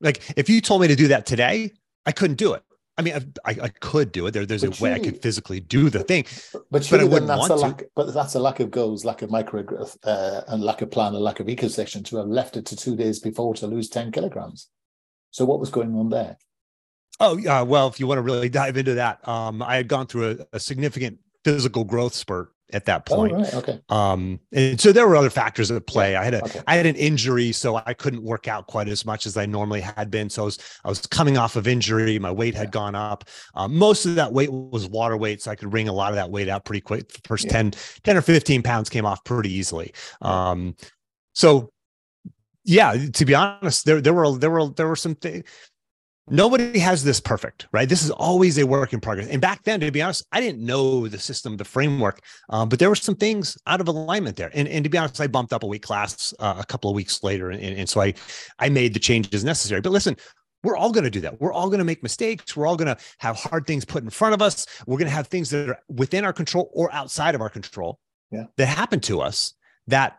Like 0.00 0.20
if 0.36 0.48
you 0.48 0.60
told 0.60 0.80
me 0.80 0.88
to 0.88 0.96
do 0.96 1.08
that 1.08 1.26
today, 1.26 1.72
I 2.06 2.12
couldn't 2.12 2.38
do 2.38 2.54
it. 2.54 2.64
I 3.00 3.02
mean, 3.02 3.34
I, 3.46 3.50
I 3.62 3.68
could 3.68 4.12
do 4.12 4.26
it. 4.26 4.32
There, 4.32 4.44
there's 4.44 4.62
but 4.62 4.78
a 4.78 4.82
way 4.82 4.92
I 4.92 4.98
could 4.98 5.22
physically 5.22 5.58
do 5.58 5.88
the 5.88 6.04
thing, 6.04 6.26
but, 6.52 6.62
but 6.70 6.92
I 6.92 7.04
wouldn't 7.04 7.28
that's 7.28 7.48
want 7.48 7.52
a 7.52 7.56
lack, 7.56 7.78
to. 7.78 7.86
But 7.96 8.12
that's 8.12 8.34
a 8.34 8.40
lack 8.40 8.60
of 8.60 8.70
goals, 8.70 9.06
lack 9.06 9.22
of 9.22 9.30
micro 9.30 9.62
growth, 9.62 9.96
uh, 10.04 10.42
and 10.48 10.62
lack 10.62 10.82
of 10.82 10.90
plan, 10.90 11.14
and 11.14 11.24
lack 11.24 11.40
of 11.40 11.46
ecosystem 11.46 12.04
to 12.04 12.18
have 12.18 12.26
left 12.26 12.58
it 12.58 12.66
to 12.66 12.76
two 12.76 12.96
days 12.96 13.18
before 13.18 13.54
to 13.54 13.66
lose 13.66 13.88
ten 13.88 14.12
kilograms. 14.12 14.68
So 15.30 15.46
what 15.46 15.60
was 15.60 15.70
going 15.70 15.94
on 15.94 16.10
there? 16.10 16.36
Oh, 17.20 17.36
yeah. 17.36 17.62
Well, 17.62 17.88
if 17.88 18.00
you 18.00 18.06
want 18.06 18.18
to 18.18 18.22
really 18.22 18.48
dive 18.48 18.76
into 18.76 18.94
that, 18.94 19.26
um, 19.26 19.62
I 19.62 19.76
had 19.76 19.88
gone 19.88 20.06
through 20.06 20.30
a, 20.52 20.56
a 20.56 20.60
significant 20.60 21.18
physical 21.44 21.84
growth 21.84 22.14
spurt 22.14 22.52
at 22.72 22.84
that 22.86 23.08
oh, 23.10 23.16
point. 23.16 23.32
Oh, 23.32 23.38
right. 23.38 23.54
Okay. 23.54 23.80
Um, 23.88 24.40
and 24.52 24.80
so 24.80 24.92
there 24.92 25.06
were 25.06 25.16
other 25.16 25.30
factors 25.30 25.70
at 25.70 25.86
play. 25.86 26.16
I 26.16 26.24
had 26.24 26.34
a, 26.34 26.44
okay. 26.44 26.60
I 26.66 26.76
had 26.76 26.86
an 26.86 26.96
injury, 26.96 27.52
so 27.52 27.80
I 27.86 27.94
couldn't 27.94 28.22
work 28.22 28.48
out 28.48 28.66
quite 28.66 28.88
as 28.88 29.04
much 29.04 29.26
as 29.26 29.36
I 29.36 29.46
normally 29.46 29.80
had 29.80 30.10
been. 30.10 30.30
So 30.30 30.42
I 30.42 30.44
was, 30.44 30.58
I 30.84 30.88
was 30.88 31.00
coming 31.06 31.38
off 31.38 31.56
of 31.56 31.66
injury. 31.66 32.18
My 32.18 32.30
weight 32.30 32.54
had 32.54 32.68
yeah. 32.68 32.70
gone 32.70 32.94
up. 32.94 33.24
Um, 33.54 33.76
most 33.76 34.06
of 34.06 34.14
that 34.16 34.32
weight 34.32 34.52
was 34.52 34.86
water 34.88 35.16
weight, 35.16 35.42
so 35.42 35.50
I 35.50 35.54
could 35.54 35.72
wring 35.72 35.88
a 35.88 35.92
lot 35.92 36.10
of 36.10 36.16
that 36.16 36.30
weight 36.30 36.48
out 36.48 36.64
pretty 36.64 36.80
quick. 36.80 37.12
The 37.12 37.20
first 37.24 37.46
yeah. 37.46 37.52
10, 37.52 37.72
10 38.04 38.16
or 38.16 38.22
15 38.22 38.62
pounds 38.62 38.88
came 38.88 39.06
off 39.06 39.24
pretty 39.24 39.52
easily. 39.52 39.92
Um, 40.22 40.76
so 41.34 41.72
yeah, 42.64 42.94
to 43.14 43.24
be 43.24 43.34
honest, 43.34 43.84
there, 43.84 44.00
there 44.00 44.14
were, 44.14 44.36
there 44.38 44.50
were, 44.50 44.68
there 44.68 44.88
were 44.88 44.96
some 44.96 45.14
things, 45.14 45.44
nobody 46.30 46.78
has 46.78 47.04
this 47.04 47.20
perfect, 47.20 47.66
right? 47.72 47.88
This 47.88 48.02
is 48.02 48.10
always 48.10 48.58
a 48.58 48.66
work 48.66 48.92
in 48.92 49.00
progress. 49.00 49.28
And 49.28 49.40
back 49.40 49.64
then, 49.64 49.80
to 49.80 49.90
be 49.90 50.00
honest, 50.02 50.24
I 50.32 50.40
didn't 50.40 50.64
know 50.64 51.08
the 51.08 51.18
system, 51.18 51.56
the 51.56 51.64
framework, 51.64 52.20
um, 52.48 52.68
but 52.68 52.78
there 52.78 52.88
were 52.88 52.96
some 52.96 53.16
things 53.16 53.58
out 53.66 53.80
of 53.80 53.88
alignment 53.88 54.36
there. 54.36 54.50
And, 54.54 54.68
and 54.68 54.84
to 54.84 54.90
be 54.90 54.98
honest, 54.98 55.20
I 55.20 55.26
bumped 55.26 55.52
up 55.52 55.62
a 55.62 55.66
week 55.66 55.82
class 55.82 56.32
uh, 56.38 56.56
a 56.58 56.64
couple 56.64 56.90
of 56.90 56.96
weeks 56.96 57.22
later, 57.22 57.50
and, 57.50 57.62
and 57.62 57.88
so 57.88 58.00
I 58.00 58.14
I 58.58 58.68
made 58.68 58.94
the 58.94 59.00
changes 59.00 59.44
necessary. 59.44 59.80
But 59.80 59.92
listen, 59.92 60.16
we're 60.62 60.76
all 60.76 60.92
going 60.92 61.04
to 61.04 61.10
do 61.10 61.20
that. 61.20 61.40
We're 61.40 61.52
all 61.52 61.68
going 61.68 61.78
to 61.78 61.84
make 61.84 62.02
mistakes. 62.02 62.56
We're 62.56 62.66
all 62.66 62.76
going 62.76 62.94
to 62.94 63.02
have 63.18 63.36
hard 63.36 63.66
things 63.66 63.84
put 63.84 64.02
in 64.02 64.10
front 64.10 64.34
of 64.34 64.42
us. 64.42 64.66
We're 64.86 64.98
going 64.98 65.08
to 65.08 65.14
have 65.14 65.28
things 65.28 65.50
that 65.50 65.68
are 65.68 65.78
within 65.88 66.24
our 66.24 66.32
control 66.32 66.70
or 66.74 66.92
outside 66.92 67.34
of 67.34 67.40
our 67.40 67.48
control 67.48 67.98
yeah. 68.30 68.44
that 68.56 68.66
happen 68.66 69.00
to 69.00 69.20
us 69.20 69.54
that 69.86 70.18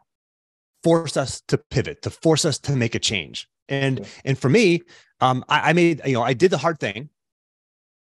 force 0.83 1.15
us 1.15 1.41
to 1.47 1.57
pivot, 1.57 2.01
to 2.01 2.09
force 2.09 2.45
us 2.45 2.57
to 2.59 2.75
make 2.75 2.95
a 2.95 2.99
change. 2.99 3.47
And 3.69 3.99
yeah. 3.99 4.05
and 4.25 4.37
for 4.37 4.49
me, 4.49 4.81
um, 5.21 5.45
I, 5.49 5.69
I 5.69 5.73
made 5.73 6.01
you 6.05 6.13
know 6.13 6.23
I 6.23 6.33
did 6.33 6.51
the 6.51 6.57
hard 6.57 6.79
thing. 6.79 7.09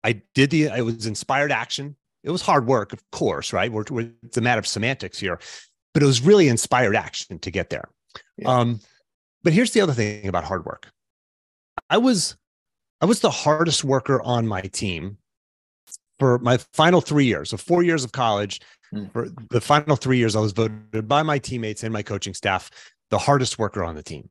I 0.04 0.22
did 0.34 0.52
the 0.52 0.64
it 0.66 0.86
was 0.86 1.06
inspired 1.06 1.52
action. 1.52 1.96
It 2.24 2.32
was 2.32 2.42
hard 2.42 2.68
work, 2.68 2.92
of 2.94 3.04
course, 3.12 3.54
right? 3.54 3.72
We're, 3.72 3.86
we're, 3.90 4.12
it's 4.24 4.38
a 4.38 4.42
matter 4.42 4.60
of 4.60 4.68
semantics 4.68 5.20
here, 5.20 5.40
but 5.94 6.02
it 6.02 6.08
was 6.08 6.22
really 6.22 6.48
inspired 6.48 6.96
action 6.96 7.38
to 7.40 7.52
get 7.52 7.70
there. 7.70 7.88
Yeah. 8.38 8.50
Um, 8.50 8.80
but 9.44 9.54
here's 9.54 9.72
the 9.72 9.82
other 9.82 9.94
thing 9.94 10.28
about 10.28 10.44
hard 10.44 10.66
work. 10.66 10.88
I 11.90 11.98
was 11.98 12.36
I 13.02 13.06
was 13.06 13.20
the 13.20 13.32
hardest 13.32 13.84
worker 13.84 14.22
on 14.22 14.48
my 14.48 14.62
team 14.62 15.18
for 16.20 16.40
my 16.40 16.58
final 16.74 17.02
three 17.02 17.26
years. 17.26 17.50
So 17.50 17.58
four 17.58 17.84
years 17.84 18.04
of 18.04 18.12
college, 18.12 18.62
Mm. 18.96 19.12
For 19.12 19.30
the 19.50 19.62
final 19.62 19.96
three 19.96 20.18
years, 20.18 20.36
I 20.36 20.40
was 20.40 20.52
voted 20.52 21.08
by 21.08 21.24
my 21.24 21.40
teammates 21.40 21.84
and 21.84 21.94
my 21.94 22.04
coaching 22.04 22.34
staff 22.34 22.70
the 23.12 23.18
hardest 23.18 23.60
worker 23.60 23.84
on 23.84 23.96
the 23.96 24.04
team. 24.04 24.30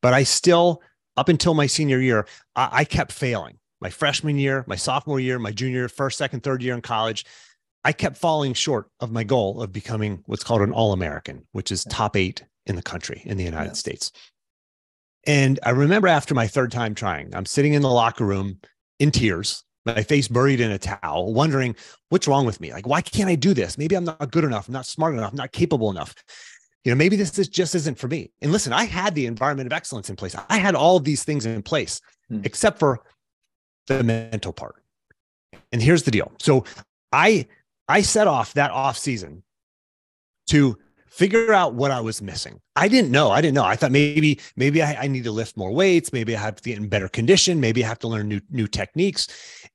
But 0.00 0.14
I 0.14 0.22
still, 0.22 0.82
up 1.16 1.28
until 1.28 1.54
my 1.54 1.66
senior 1.66 2.00
year, 2.00 2.26
I, 2.56 2.68
I 2.72 2.84
kept 2.84 3.12
failing. 3.12 3.58
My 3.80 3.90
freshman 3.90 4.38
year, 4.38 4.64
my 4.66 4.76
sophomore 4.76 5.20
year, 5.20 5.38
my 5.38 5.52
junior, 5.52 5.88
first, 5.88 6.18
second, 6.18 6.42
third 6.42 6.62
year 6.62 6.74
in 6.74 6.82
college, 6.82 7.24
I 7.82 7.92
kept 7.92 8.18
falling 8.18 8.52
short 8.52 8.90
of 9.00 9.10
my 9.10 9.24
goal 9.24 9.62
of 9.62 9.72
becoming 9.72 10.22
what's 10.26 10.44
called 10.44 10.60
an 10.60 10.72
All 10.72 10.92
American, 10.92 11.46
which 11.52 11.72
is 11.72 11.84
top 11.84 12.14
eight 12.14 12.44
in 12.66 12.76
the 12.76 12.82
country 12.82 13.22
in 13.24 13.38
the 13.38 13.44
United 13.44 13.70
yeah. 13.70 13.74
States. 13.74 14.12
And 15.26 15.58
I 15.62 15.70
remember 15.70 16.08
after 16.08 16.34
my 16.34 16.46
third 16.46 16.72
time 16.72 16.94
trying, 16.94 17.34
I'm 17.34 17.46
sitting 17.46 17.74
in 17.74 17.82
the 17.82 17.90
locker 17.90 18.24
room 18.24 18.58
in 18.98 19.10
tears, 19.10 19.64
my 19.86 20.02
face 20.02 20.28
buried 20.28 20.60
in 20.60 20.70
a 20.70 20.78
towel, 20.78 21.32
wondering 21.32 21.74
what's 22.10 22.28
wrong 22.28 22.44
with 22.46 22.60
me. 22.60 22.72
Like, 22.72 22.86
why 22.86 23.00
can't 23.00 23.30
I 23.30 23.34
do 23.34 23.54
this? 23.54 23.78
Maybe 23.78 23.96
I'm 23.96 24.04
not 24.04 24.30
good 24.30 24.44
enough, 24.44 24.68
I'm 24.68 24.74
not 24.74 24.86
smart 24.86 25.14
enough, 25.14 25.30
I'm 25.30 25.36
not 25.36 25.52
capable 25.52 25.90
enough. 25.90 26.14
You 26.84 26.92
know, 26.92 26.96
maybe 26.96 27.16
this 27.16 27.38
is 27.38 27.48
just 27.48 27.74
isn't 27.74 27.98
for 27.98 28.08
me. 28.08 28.30
And 28.40 28.52
listen, 28.52 28.72
I 28.72 28.84
had 28.84 29.14
the 29.14 29.26
environment 29.26 29.66
of 29.66 29.72
excellence 29.72 30.08
in 30.08 30.16
place. 30.16 30.34
I 30.48 30.58
had 30.58 30.74
all 30.74 30.96
of 30.96 31.04
these 31.04 31.24
things 31.24 31.44
in 31.44 31.62
place, 31.62 32.00
hmm. 32.28 32.40
except 32.44 32.78
for 32.78 33.02
the 33.86 34.02
mental 34.02 34.52
part. 34.52 34.76
And 35.72 35.82
here's 35.82 36.04
the 36.04 36.10
deal. 36.10 36.32
So 36.38 36.64
I 37.12 37.46
I 37.88 38.02
set 38.02 38.26
off 38.26 38.54
that 38.54 38.70
off 38.70 38.96
season 38.96 39.42
to 40.48 40.78
figure 41.10 41.52
out 41.52 41.74
what 41.74 41.90
I 41.90 42.00
was 42.00 42.22
missing. 42.22 42.60
I 42.76 42.86
didn't 42.86 43.10
know. 43.10 43.30
I 43.30 43.40
didn't 43.40 43.56
know. 43.56 43.64
I 43.64 43.74
thought 43.74 43.90
maybe, 43.90 44.40
maybe 44.56 44.80
I, 44.80 44.94
I, 45.02 45.06
need 45.08 45.24
to 45.24 45.32
lift 45.32 45.56
more 45.56 45.72
weights. 45.72 46.12
Maybe 46.12 46.36
I 46.36 46.40
have 46.40 46.56
to 46.56 46.62
get 46.62 46.78
in 46.78 46.88
better 46.88 47.08
condition. 47.08 47.60
Maybe 47.60 47.84
I 47.84 47.88
have 47.88 47.98
to 48.00 48.08
learn 48.08 48.28
new, 48.28 48.40
new 48.48 48.68
techniques. 48.68 49.26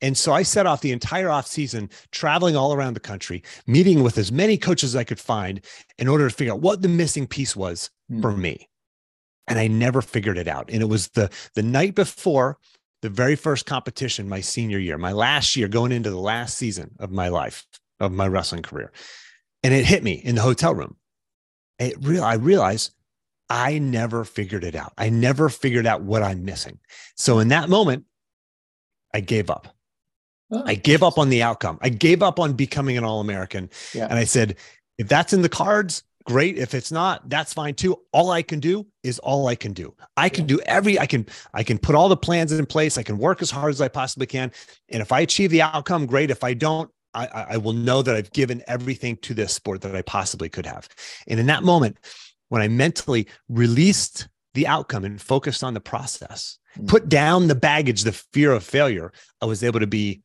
And 0.02 0.17
so 0.17 0.34
I 0.34 0.43
set 0.43 0.65
off 0.65 0.82
the 0.82 0.93
entire 0.93 1.30
off 1.30 1.45
season 1.45 1.89
traveling 2.12 2.56
all 2.56 2.74
around 2.74 2.93
the 2.93 3.02
country, 3.02 3.43
meeting 3.67 4.02
with 4.02 4.17
as 4.17 4.32
many 4.32 4.58
coaches 4.58 4.95
as 4.95 5.00
I 5.00 5.04
could 5.04 5.19
find 5.19 5.63
in 5.98 6.08
order 6.08 6.30
to 6.30 6.34
figure 6.34 6.54
out 6.54 6.62
what 6.62 6.82
the 6.82 6.88
missing 6.88 7.28
piece 7.28 7.56
was 7.56 7.89
mm. 8.10 8.21
for 8.21 8.32
me. 8.32 8.69
And 9.48 9.60
I 9.60 9.67
never 9.67 10.02
figured 10.02 10.38
it 10.38 10.48
out. 10.48 10.69
And 10.71 10.82
it 10.82 10.88
was 10.88 11.10
the, 11.10 11.30
the 11.54 11.63
night 11.63 11.95
before 11.95 12.58
the 13.02 13.10
very 13.10 13.36
first 13.36 13.65
competition, 13.65 14.30
my 14.30 14.39
senior 14.39 14.80
year, 14.80 14.98
my 14.98 15.12
last 15.12 15.56
year 15.56 15.67
going 15.67 15.91
into 15.91 16.10
the 16.10 16.19
last 16.19 16.58
season 16.58 16.95
of 16.98 17.12
my 17.12 17.28
life, 17.28 17.65
of 18.00 18.12
my 18.12 18.28
wrestling 18.28 18.63
career. 18.63 18.91
And 19.63 19.74
it 19.74 19.86
hit 19.86 20.02
me 20.02 20.13
in 20.13 20.36
the 20.36 20.41
hotel 20.41 20.74
room 20.74 20.95
it 21.80 21.96
real 22.02 22.24
I 22.24 22.36
realized 22.36 22.94
I 23.50 23.78
never 23.78 24.24
figured 24.24 24.64
it 24.64 24.76
out. 24.76 24.94
I 24.98 25.10
never 25.10 25.50
figured 25.50 25.86
out 25.86 26.02
what 26.02 26.24
I'm 26.24 26.46
missing. 26.46 26.80
So 27.16 27.40
in 27.40 27.50
that 27.50 27.70
moment, 27.70 28.06
I 29.14 29.20
gave 29.20 29.50
up. 29.50 29.68
Oh, 30.52 30.64
I 30.66 30.76
gave 30.76 31.04
up 31.04 31.18
on 31.18 31.30
the 31.30 31.44
outcome. 31.44 31.78
I 31.82 31.90
gave 31.90 32.22
up 32.22 32.40
on 32.40 32.54
becoming 32.54 32.98
an 32.98 33.04
All 33.04 33.20
American. 33.20 33.70
Yeah. 33.94 34.06
And 34.06 34.14
I 34.14 34.24
said, 34.24 34.58
if 34.98 35.08
that's 35.08 35.34
in 35.34 35.42
the 35.42 35.50
cards, 35.50 36.04
great. 36.24 36.58
If 36.58 36.74
it's 36.74 36.92
not, 36.92 37.30
that's 37.30 37.54
fine 37.54 37.76
too. 37.76 38.00
All 38.12 38.32
I 38.32 38.42
can 38.42 38.60
do 38.60 38.86
is 39.04 39.20
all 39.20 39.48
I 39.48 39.56
can 39.56 39.74
do. 39.74 39.94
I 40.18 40.30
can 40.30 40.46
do 40.46 40.60
every, 40.66 41.00
I 41.00 41.06
can, 41.06 41.26
I 41.54 41.64
can 41.64 41.78
put 41.78 41.96
all 41.96 42.10
the 42.10 42.18
plans 42.18 42.52
in 42.52 42.66
place. 42.66 42.98
I 42.98 43.04
can 43.04 43.18
work 43.18 43.42
as 43.42 43.52
hard 43.52 43.72
as 43.72 43.82
I 43.82 43.88
possibly 43.88 44.28
can. 44.28 44.52
And 44.90 45.02
if 45.02 45.12
I 45.12 45.22
achieve 45.22 45.52
the 45.52 45.62
outcome, 45.62 46.06
great. 46.06 46.32
If 46.32 46.44
I 46.44 46.54
don't, 46.54 46.90
I, 47.15 47.45
I 47.51 47.58
will 47.58 47.73
know 47.73 48.01
that 48.01 48.15
I've 48.15 48.32
given 48.34 48.62
everything 48.67 49.17
to 49.17 49.34
this 49.34 49.54
sport 49.54 49.82
that 49.82 49.95
I 49.95 50.01
possibly 50.01 50.49
could 50.49 50.65
have. 50.65 50.88
And 51.28 51.39
in 51.39 51.45
that 51.47 51.63
moment, 51.63 51.97
when 52.49 52.62
I 52.62 52.67
mentally 52.67 53.28
released 53.49 54.28
the 54.54 54.67
outcome 54.67 55.06
and 55.06 55.21
focused 55.21 55.63
on 55.63 55.73
the 55.73 55.82
process, 55.82 56.60
mm-hmm. 56.75 56.88
put 56.88 57.10
down 57.10 57.47
the 57.47 57.56
baggage, 57.56 58.04
the 58.04 58.12
fear 58.12 58.51
of 58.51 58.63
failure, 58.63 59.12
I 59.41 59.45
was 59.45 59.63
able 59.63 59.80
to 59.80 59.88
be 59.88 60.21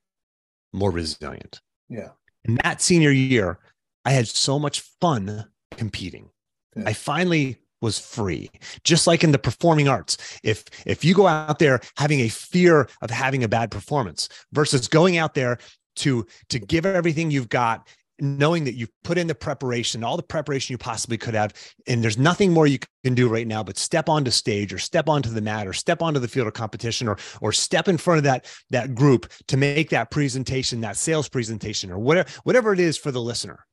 more 0.73 0.91
resilient. 0.91 1.61
Yeah. 1.89 2.11
In 2.45 2.59
that 2.63 2.81
senior 2.81 3.11
year, 3.11 3.59
I 4.05 4.13
had 4.13 4.29
so 4.29 4.59
much 4.59 4.81
fun 5.01 5.47
competing. 5.77 6.31
Yeah. 6.77 6.85
I 6.87 6.93
finally 6.93 7.59
was 7.81 7.99
free 7.99 8.51
just 8.85 9.07
like 9.07 9.25
in 9.25 9.33
the 9.33 9.39
performing 9.39 9.89
arts 9.89 10.19
if 10.45 10.65
if 10.85 11.03
you 11.03 11.15
go 11.15 11.27
out 11.27 11.59
there 11.59 11.81
having 11.97 12.21
a 12.21 12.29
fear 12.29 12.87
of 13.01 13.11
having 13.11 13.43
a 13.43 13.49
bad 13.49 13.71
performance 13.71 14.29
versus 14.53 14.87
going 14.87 15.17
out 15.17 15.33
there 15.33 15.59
to 15.97 16.27
to 16.49 16.59
give 16.59 16.87
everything 16.87 17.31
you've 17.31 17.49
got 17.49 17.87
knowing 18.21 18.65
that 18.65 18.75
you've 18.75 18.91
put 19.03 19.19
in 19.19 19.27
the 19.27 19.35
preparation 19.35 20.05
all 20.05 20.17
the 20.17 20.23
preparation 20.23 20.73
you 20.73 20.79
possibly 20.79 21.17
could 21.17 21.35
have 21.35 21.53
and 21.87 22.03
there's 22.03 22.19
nothing 22.19 22.53
more 22.53 22.67
you 22.67 22.79
can 23.05 23.15
do 23.15 23.29
right 23.29 23.47
now 23.47 23.63
but 23.63 23.79
step 23.79 24.09
onto 24.09 24.31
stage 24.31 24.73
or 24.73 24.79
step 24.79 25.09
onto 25.09 25.31
the 25.31 25.41
mat 25.41 25.67
or 25.67 25.73
step 25.73 26.03
onto 26.03 26.21
the 26.21 26.29
field 26.29 26.47
of 26.47 26.53
competition 26.53 27.09
or 27.09 27.17
or 27.41 27.53
step 27.53 27.89
in 27.89 27.97
front 27.97 28.19
of 28.19 28.25
that 28.25 28.47
that 28.71 28.95
group 28.95 29.31
to 29.49 29.57
make 29.57 29.91
that 29.91 30.11
presentation 30.11 30.81
that 30.81 30.97
sales 30.97 31.29
presentation 31.29 31.91
or 31.91 31.99
whatever 31.99 32.29
whatever 32.45 32.73
it 32.73 32.81
is 32.81 32.97
for 32.97 33.11
the 33.11 33.21
listener. 33.21 33.67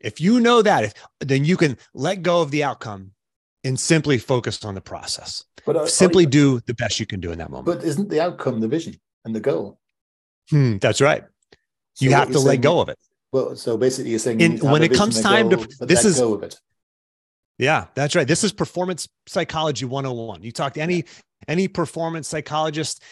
If 0.00 0.20
you 0.20 0.38
know 0.38 0.62
that 0.62 0.84
if, 0.84 0.94
then 1.20 1.44
you 1.44 1.56
can 1.56 1.76
let 1.92 2.22
go 2.22 2.40
of 2.40 2.52
the 2.52 2.62
outcome 2.62 3.12
and 3.64 3.78
simply 3.78 4.18
focus 4.18 4.64
on 4.64 4.76
the 4.76 4.80
process. 4.80 5.44
But 5.66 5.76
uh, 5.76 5.86
simply 5.86 6.24
do 6.24 6.60
the 6.60 6.74
best 6.74 7.00
you 7.00 7.06
can 7.06 7.18
do 7.18 7.32
in 7.32 7.38
that 7.38 7.50
moment. 7.50 7.66
But 7.66 7.84
isn't 7.84 8.08
the 8.08 8.20
outcome 8.20 8.60
the 8.60 8.68
vision 8.68 8.94
and 9.24 9.34
the 9.34 9.40
goal? 9.40 9.80
Hmm, 10.50 10.78
that's 10.78 11.00
right 11.00 11.24
so 11.98 12.04
you 12.04 12.12
have 12.12 12.30
to 12.30 12.38
let 12.38 12.60
go 12.60 12.80
of 12.80 12.88
it. 12.88 12.98
Well, 13.32 13.56
so 13.56 13.76
basically, 13.76 14.10
you're 14.10 14.20
saying 14.20 14.40
In, 14.40 14.58
when 14.58 14.82
it 14.82 14.94
comes 14.94 15.20
time 15.20 15.48
go, 15.48 15.56
to 15.64 15.86
this 15.86 16.04
is 16.04 16.22
Yeah, 17.58 17.86
that's 17.94 18.14
right. 18.14 18.26
This 18.26 18.44
is 18.44 18.52
performance 18.52 19.08
psychology 19.26 19.84
101. 19.84 20.42
You 20.42 20.52
talk 20.52 20.74
to 20.74 20.80
any 20.80 21.04
any 21.48 21.66
performance 21.66 22.28
psychologist, 22.28 23.02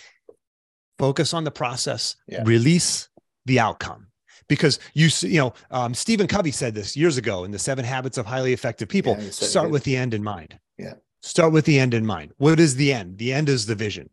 focus 0.99 1.35
on 1.35 1.45
the 1.45 1.51
process, 1.51 2.17
yeah. 2.29 2.43
release 2.45 3.09
the 3.45 3.59
outcome. 3.61 4.07
Because 4.49 4.79
you 4.95 5.09
you 5.23 5.41
know, 5.41 5.55
um, 5.73 5.93
Stephen 5.93 6.29
Covey 6.29 6.53
said 6.53 6.75
this 6.75 6.97
years 6.97 7.17
ago 7.17 7.43
in 7.43 7.51
the 7.51 7.59
Seven 7.59 7.85
Habits 7.85 8.17
of 8.19 8.25
Highly 8.25 8.53
Effective 8.53 8.89
People. 8.89 9.17
Yeah, 9.19 9.31
start 9.31 9.71
with 9.71 9.83
the 9.83 9.97
end 9.97 10.15
in 10.15 10.23
mind. 10.23 10.59
Yeah. 10.79 10.95
Start 11.23 11.53
with 11.53 11.65
the 11.65 11.81
end 11.81 11.93
in 11.93 12.07
mind. 12.07 12.33
What 12.37 12.61
is 12.61 12.77
the 12.77 12.93
end? 12.93 13.19
The 13.19 13.33
end 13.33 13.49
is 13.49 13.67
the 13.67 13.75
vision. 13.75 14.11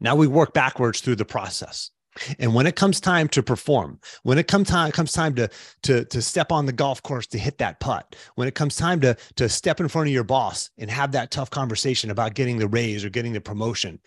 Now 0.00 0.14
we 0.16 0.26
work 0.26 0.52
backwards 0.52 1.00
through 1.00 1.16
the 1.16 1.24
process. 1.24 1.90
And 2.38 2.54
when 2.54 2.66
it 2.66 2.76
comes 2.76 3.00
time 3.00 3.28
to 3.28 3.42
perform, 3.42 4.00
when 4.22 4.38
it 4.38 4.48
comes 4.48 4.68
time 4.68 4.92
comes 4.92 5.12
time 5.12 5.34
to 5.36 5.48
to 5.82 6.04
to 6.04 6.22
step 6.22 6.52
on 6.52 6.66
the 6.66 6.72
golf 6.72 7.02
course 7.02 7.26
to 7.28 7.38
hit 7.38 7.58
that 7.58 7.80
putt, 7.80 8.16
when 8.34 8.48
it 8.48 8.54
comes 8.54 8.76
time 8.76 9.00
to 9.00 9.16
to 9.36 9.48
step 9.48 9.80
in 9.80 9.88
front 9.88 10.08
of 10.08 10.14
your 10.14 10.24
boss 10.24 10.70
and 10.78 10.90
have 10.90 11.12
that 11.12 11.30
tough 11.30 11.50
conversation 11.50 12.10
about 12.10 12.34
getting 12.34 12.58
the 12.58 12.68
raise 12.68 13.04
or 13.04 13.10
getting 13.10 13.32
the 13.32 13.40
promotion, 13.40 14.00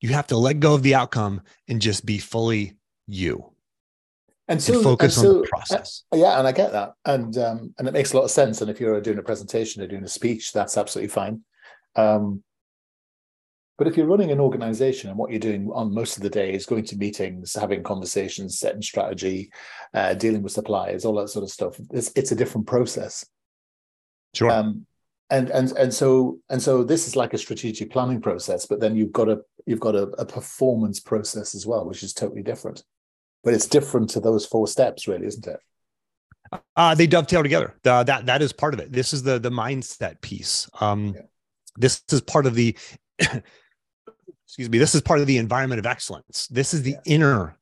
you 0.00 0.10
have 0.10 0.26
to 0.28 0.36
let 0.36 0.60
go 0.60 0.74
of 0.74 0.82
the 0.82 0.94
outcome 0.94 1.40
and 1.68 1.80
just 1.80 2.04
be 2.04 2.18
fully 2.18 2.76
you. 3.06 3.52
And 4.48 4.62
so 4.62 4.74
and 4.74 4.82
focus 4.84 5.16
and 5.16 5.24
so, 5.24 5.34
on 5.36 5.42
the 5.42 5.48
process. 5.48 6.04
Uh, 6.14 6.18
yeah, 6.18 6.38
and 6.38 6.46
I 6.46 6.52
get 6.52 6.70
that, 6.70 6.92
and 7.04 7.36
um, 7.36 7.74
and 7.78 7.88
it 7.88 7.92
makes 7.92 8.12
a 8.12 8.16
lot 8.16 8.24
of 8.24 8.30
sense. 8.30 8.60
And 8.60 8.70
if 8.70 8.78
you're 8.78 9.00
doing 9.00 9.18
a 9.18 9.22
presentation 9.22 9.82
or 9.82 9.88
doing 9.88 10.04
a 10.04 10.08
speech, 10.08 10.52
that's 10.52 10.76
absolutely 10.76 11.08
fine. 11.08 11.42
Um, 11.96 12.44
but 13.78 13.86
if 13.86 13.96
you're 13.96 14.06
running 14.06 14.30
an 14.30 14.40
organization 14.40 15.10
and 15.10 15.18
what 15.18 15.30
you're 15.30 15.38
doing 15.38 15.70
on 15.72 15.92
most 15.92 16.16
of 16.16 16.22
the 16.22 16.30
day 16.30 16.52
is 16.52 16.64
going 16.64 16.84
to 16.84 16.96
meetings, 16.96 17.54
having 17.54 17.82
conversations, 17.82 18.58
setting 18.58 18.82
strategy, 18.82 19.50
uh, 19.92 20.14
dealing 20.14 20.42
with 20.42 20.52
suppliers, 20.52 21.04
all 21.04 21.14
that 21.16 21.28
sort 21.28 21.42
of 21.42 21.50
stuff, 21.50 21.78
it's, 21.90 22.10
it's 22.16 22.32
a 22.32 22.36
different 22.36 22.66
process. 22.66 23.26
Sure. 24.34 24.50
Um, 24.50 24.86
and 25.28 25.50
and 25.50 25.72
and 25.72 25.92
so 25.92 26.38
and 26.48 26.62
so 26.62 26.84
this 26.84 27.08
is 27.08 27.16
like 27.16 27.34
a 27.34 27.38
strategic 27.38 27.90
planning 27.90 28.20
process, 28.20 28.64
but 28.64 28.80
then 28.80 28.96
you've 28.96 29.12
got 29.12 29.28
a 29.28 29.40
you've 29.66 29.80
got 29.80 29.96
a, 29.96 30.02
a 30.18 30.24
performance 30.24 31.00
process 31.00 31.54
as 31.54 31.66
well, 31.66 31.84
which 31.84 32.02
is 32.02 32.12
totally 32.12 32.42
different. 32.42 32.84
But 33.42 33.54
it's 33.54 33.66
different 33.66 34.10
to 34.10 34.20
those 34.20 34.46
four 34.46 34.68
steps, 34.68 35.08
really, 35.08 35.26
isn't 35.26 35.46
it? 35.46 35.60
Uh, 36.76 36.94
they 36.94 37.08
dovetail 37.08 37.42
together. 37.42 37.74
Uh, 37.84 38.04
that 38.04 38.26
that 38.26 38.40
is 38.40 38.52
part 38.52 38.72
of 38.72 38.80
it. 38.80 38.92
This 38.92 39.12
is 39.12 39.24
the 39.24 39.38
the 39.38 39.50
mindset 39.50 40.20
piece. 40.20 40.70
Um, 40.80 41.14
yeah. 41.16 41.22
This 41.76 42.02
is 42.12 42.20
part 42.20 42.46
of 42.46 42.54
the 42.54 42.76
excuse 44.56 44.70
me, 44.70 44.78
this 44.78 44.94
is 44.94 45.02
part 45.02 45.20
of 45.20 45.26
the 45.26 45.36
environment 45.36 45.78
of 45.78 45.84
excellence. 45.84 46.46
This 46.46 46.72
is 46.72 46.80
the 46.80 46.92
yeah. 46.92 47.00
inner 47.04 47.58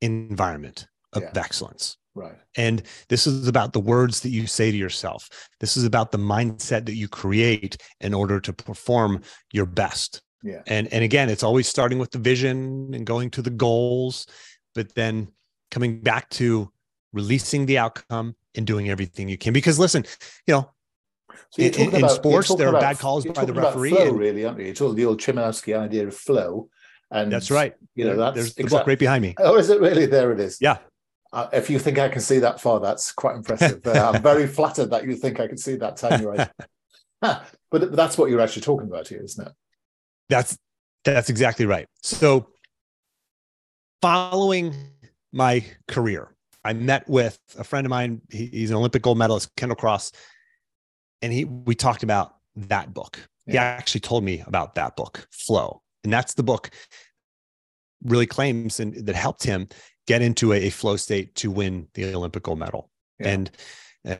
environment 0.00 0.86
of 1.12 1.24
yeah. 1.24 1.32
excellence. 1.34 1.96
Right. 2.14 2.36
And 2.56 2.84
this 3.08 3.26
is 3.26 3.48
about 3.48 3.72
the 3.72 3.80
words 3.80 4.20
that 4.20 4.28
you 4.28 4.46
say 4.46 4.70
to 4.70 4.76
yourself. 4.76 5.28
This 5.58 5.76
is 5.76 5.82
about 5.82 6.12
the 6.12 6.18
mindset 6.18 6.86
that 6.86 6.94
you 6.94 7.08
create 7.08 7.78
in 8.00 8.14
order 8.14 8.38
to 8.38 8.52
perform 8.52 9.22
your 9.52 9.66
best. 9.66 10.22
Yeah. 10.44 10.62
And 10.68 10.86
and 10.92 11.02
again, 11.02 11.30
it's 11.30 11.42
always 11.42 11.66
starting 11.66 11.98
with 11.98 12.12
the 12.12 12.20
vision 12.20 12.92
and 12.94 13.04
going 13.04 13.30
to 13.30 13.42
the 13.42 13.50
goals, 13.50 14.28
but 14.72 14.94
then 14.94 15.26
coming 15.72 16.00
back 16.00 16.30
to 16.30 16.70
releasing 17.12 17.66
the 17.66 17.78
outcome 17.78 18.36
and 18.54 18.64
doing 18.64 18.88
everything 18.88 19.28
you 19.28 19.36
can. 19.36 19.52
Because 19.52 19.80
listen, 19.80 20.04
you 20.46 20.54
know, 20.54 20.70
so 21.50 21.62
in, 21.62 21.74
in 21.74 21.94
about, 21.96 22.10
sports, 22.10 22.54
there 22.54 22.68
are 22.74 22.80
bad 22.80 22.98
calls 22.98 23.26
by 23.26 23.44
the 23.44 23.52
referee. 23.52 23.90
Flow, 23.90 24.08
and, 24.08 24.18
really, 24.18 24.44
aren't 24.44 24.58
you? 24.58 24.66
You're 24.66 24.74
talking 24.74 24.96
the 24.96 25.06
old 25.06 25.20
Chimanowski 25.20 25.78
idea 25.78 26.06
of 26.06 26.16
flow. 26.16 26.68
And 27.10 27.32
that's 27.32 27.50
right. 27.50 27.74
You 27.94 28.04
know, 28.04 28.16
that's 28.16 28.34
there's 28.34 28.54
the 28.54 28.64
book 28.64 28.86
right 28.86 28.98
behind 28.98 29.22
me. 29.22 29.34
Oh, 29.38 29.56
is 29.56 29.70
it 29.70 29.80
really? 29.80 30.06
There 30.06 30.32
it 30.32 30.40
is. 30.40 30.58
Yeah. 30.60 30.78
Uh, 31.32 31.48
if 31.52 31.68
you 31.68 31.78
think 31.78 31.98
I 31.98 32.08
can 32.08 32.20
see 32.20 32.38
that 32.38 32.60
far, 32.60 32.80
that's 32.80 33.12
quite 33.12 33.36
impressive. 33.36 33.86
uh, 33.86 34.12
I'm 34.14 34.22
very 34.22 34.46
flattered 34.48 34.90
that 34.90 35.04
you 35.04 35.16
think 35.16 35.38
I 35.38 35.46
can 35.46 35.58
see 35.58 35.76
that 35.76 35.96
time 35.96 36.24
right. 36.24 36.48
but 37.70 37.92
that's 37.92 38.16
what 38.16 38.30
you're 38.30 38.40
actually 38.40 38.62
talking 38.62 38.88
about 38.88 39.08
here, 39.08 39.22
isn't 39.22 39.46
it? 39.46 39.52
That's 40.28 40.56
that's 41.04 41.30
exactly 41.30 41.66
right. 41.66 41.86
So, 42.02 42.48
following 44.02 44.74
my 45.32 45.64
career, 45.88 46.34
I 46.64 46.72
met 46.72 47.08
with 47.08 47.38
a 47.58 47.64
friend 47.64 47.86
of 47.86 47.90
mine. 47.90 48.22
He, 48.30 48.46
he's 48.46 48.70
an 48.70 48.76
Olympic 48.76 49.02
gold 49.02 49.18
medalist, 49.18 49.54
Kendall 49.56 49.76
Cross, 49.76 50.12
and 51.22 51.32
he 51.32 51.44
we 51.44 51.74
talked 51.74 52.02
about 52.02 52.36
that 52.56 52.94
book. 52.94 53.18
Yeah. 53.46 53.52
He 53.52 53.58
actually 53.58 54.00
told 54.00 54.24
me 54.24 54.42
about 54.46 54.74
that 54.74 54.96
book, 54.96 55.26
Flow, 55.30 55.82
and 56.04 56.12
that's 56.12 56.34
the 56.34 56.42
book 56.42 56.70
really 58.04 58.26
claims 58.26 58.78
and 58.80 58.94
that 59.06 59.14
helped 59.14 59.42
him 59.42 59.68
get 60.06 60.22
into 60.22 60.52
a, 60.52 60.56
a 60.56 60.70
flow 60.70 60.96
state 60.96 61.34
to 61.36 61.50
win 61.50 61.88
the 61.94 62.14
Olympic 62.14 62.44
gold 62.44 62.58
medal. 62.58 62.90
Yeah. 63.18 63.28
And 63.28 63.50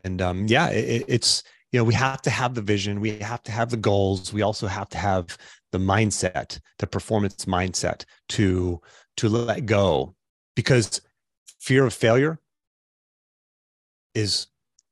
and 0.03 0.21
um, 0.21 0.47
yeah, 0.49 0.69
it, 0.71 1.05
it's 1.07 1.43
you 1.73 1.79
know 1.79 1.85
we 1.85 1.95
have 1.95 2.23
to 2.23 2.31
have 2.31 2.55
the 2.55 2.63
vision, 2.63 3.01
we 3.01 3.19
have 3.19 3.43
to 3.45 3.53
have 3.53 3.71
the 3.71 3.77
goals, 3.77 4.33
we 4.33 4.43
also 4.43 4.67
have 4.67 4.89
to 4.91 4.99
have 4.99 5.37
the 5.73 5.79
mindset, 5.79 6.59
the 6.79 6.87
performance 6.87 7.45
mindset 7.45 8.05
to 8.31 8.81
to 9.19 9.29
let 9.29 9.67
go, 9.67 10.15
because 10.55 11.01
fear 11.61 11.87
of 11.87 11.95
failure 11.95 12.41
is 14.15 14.49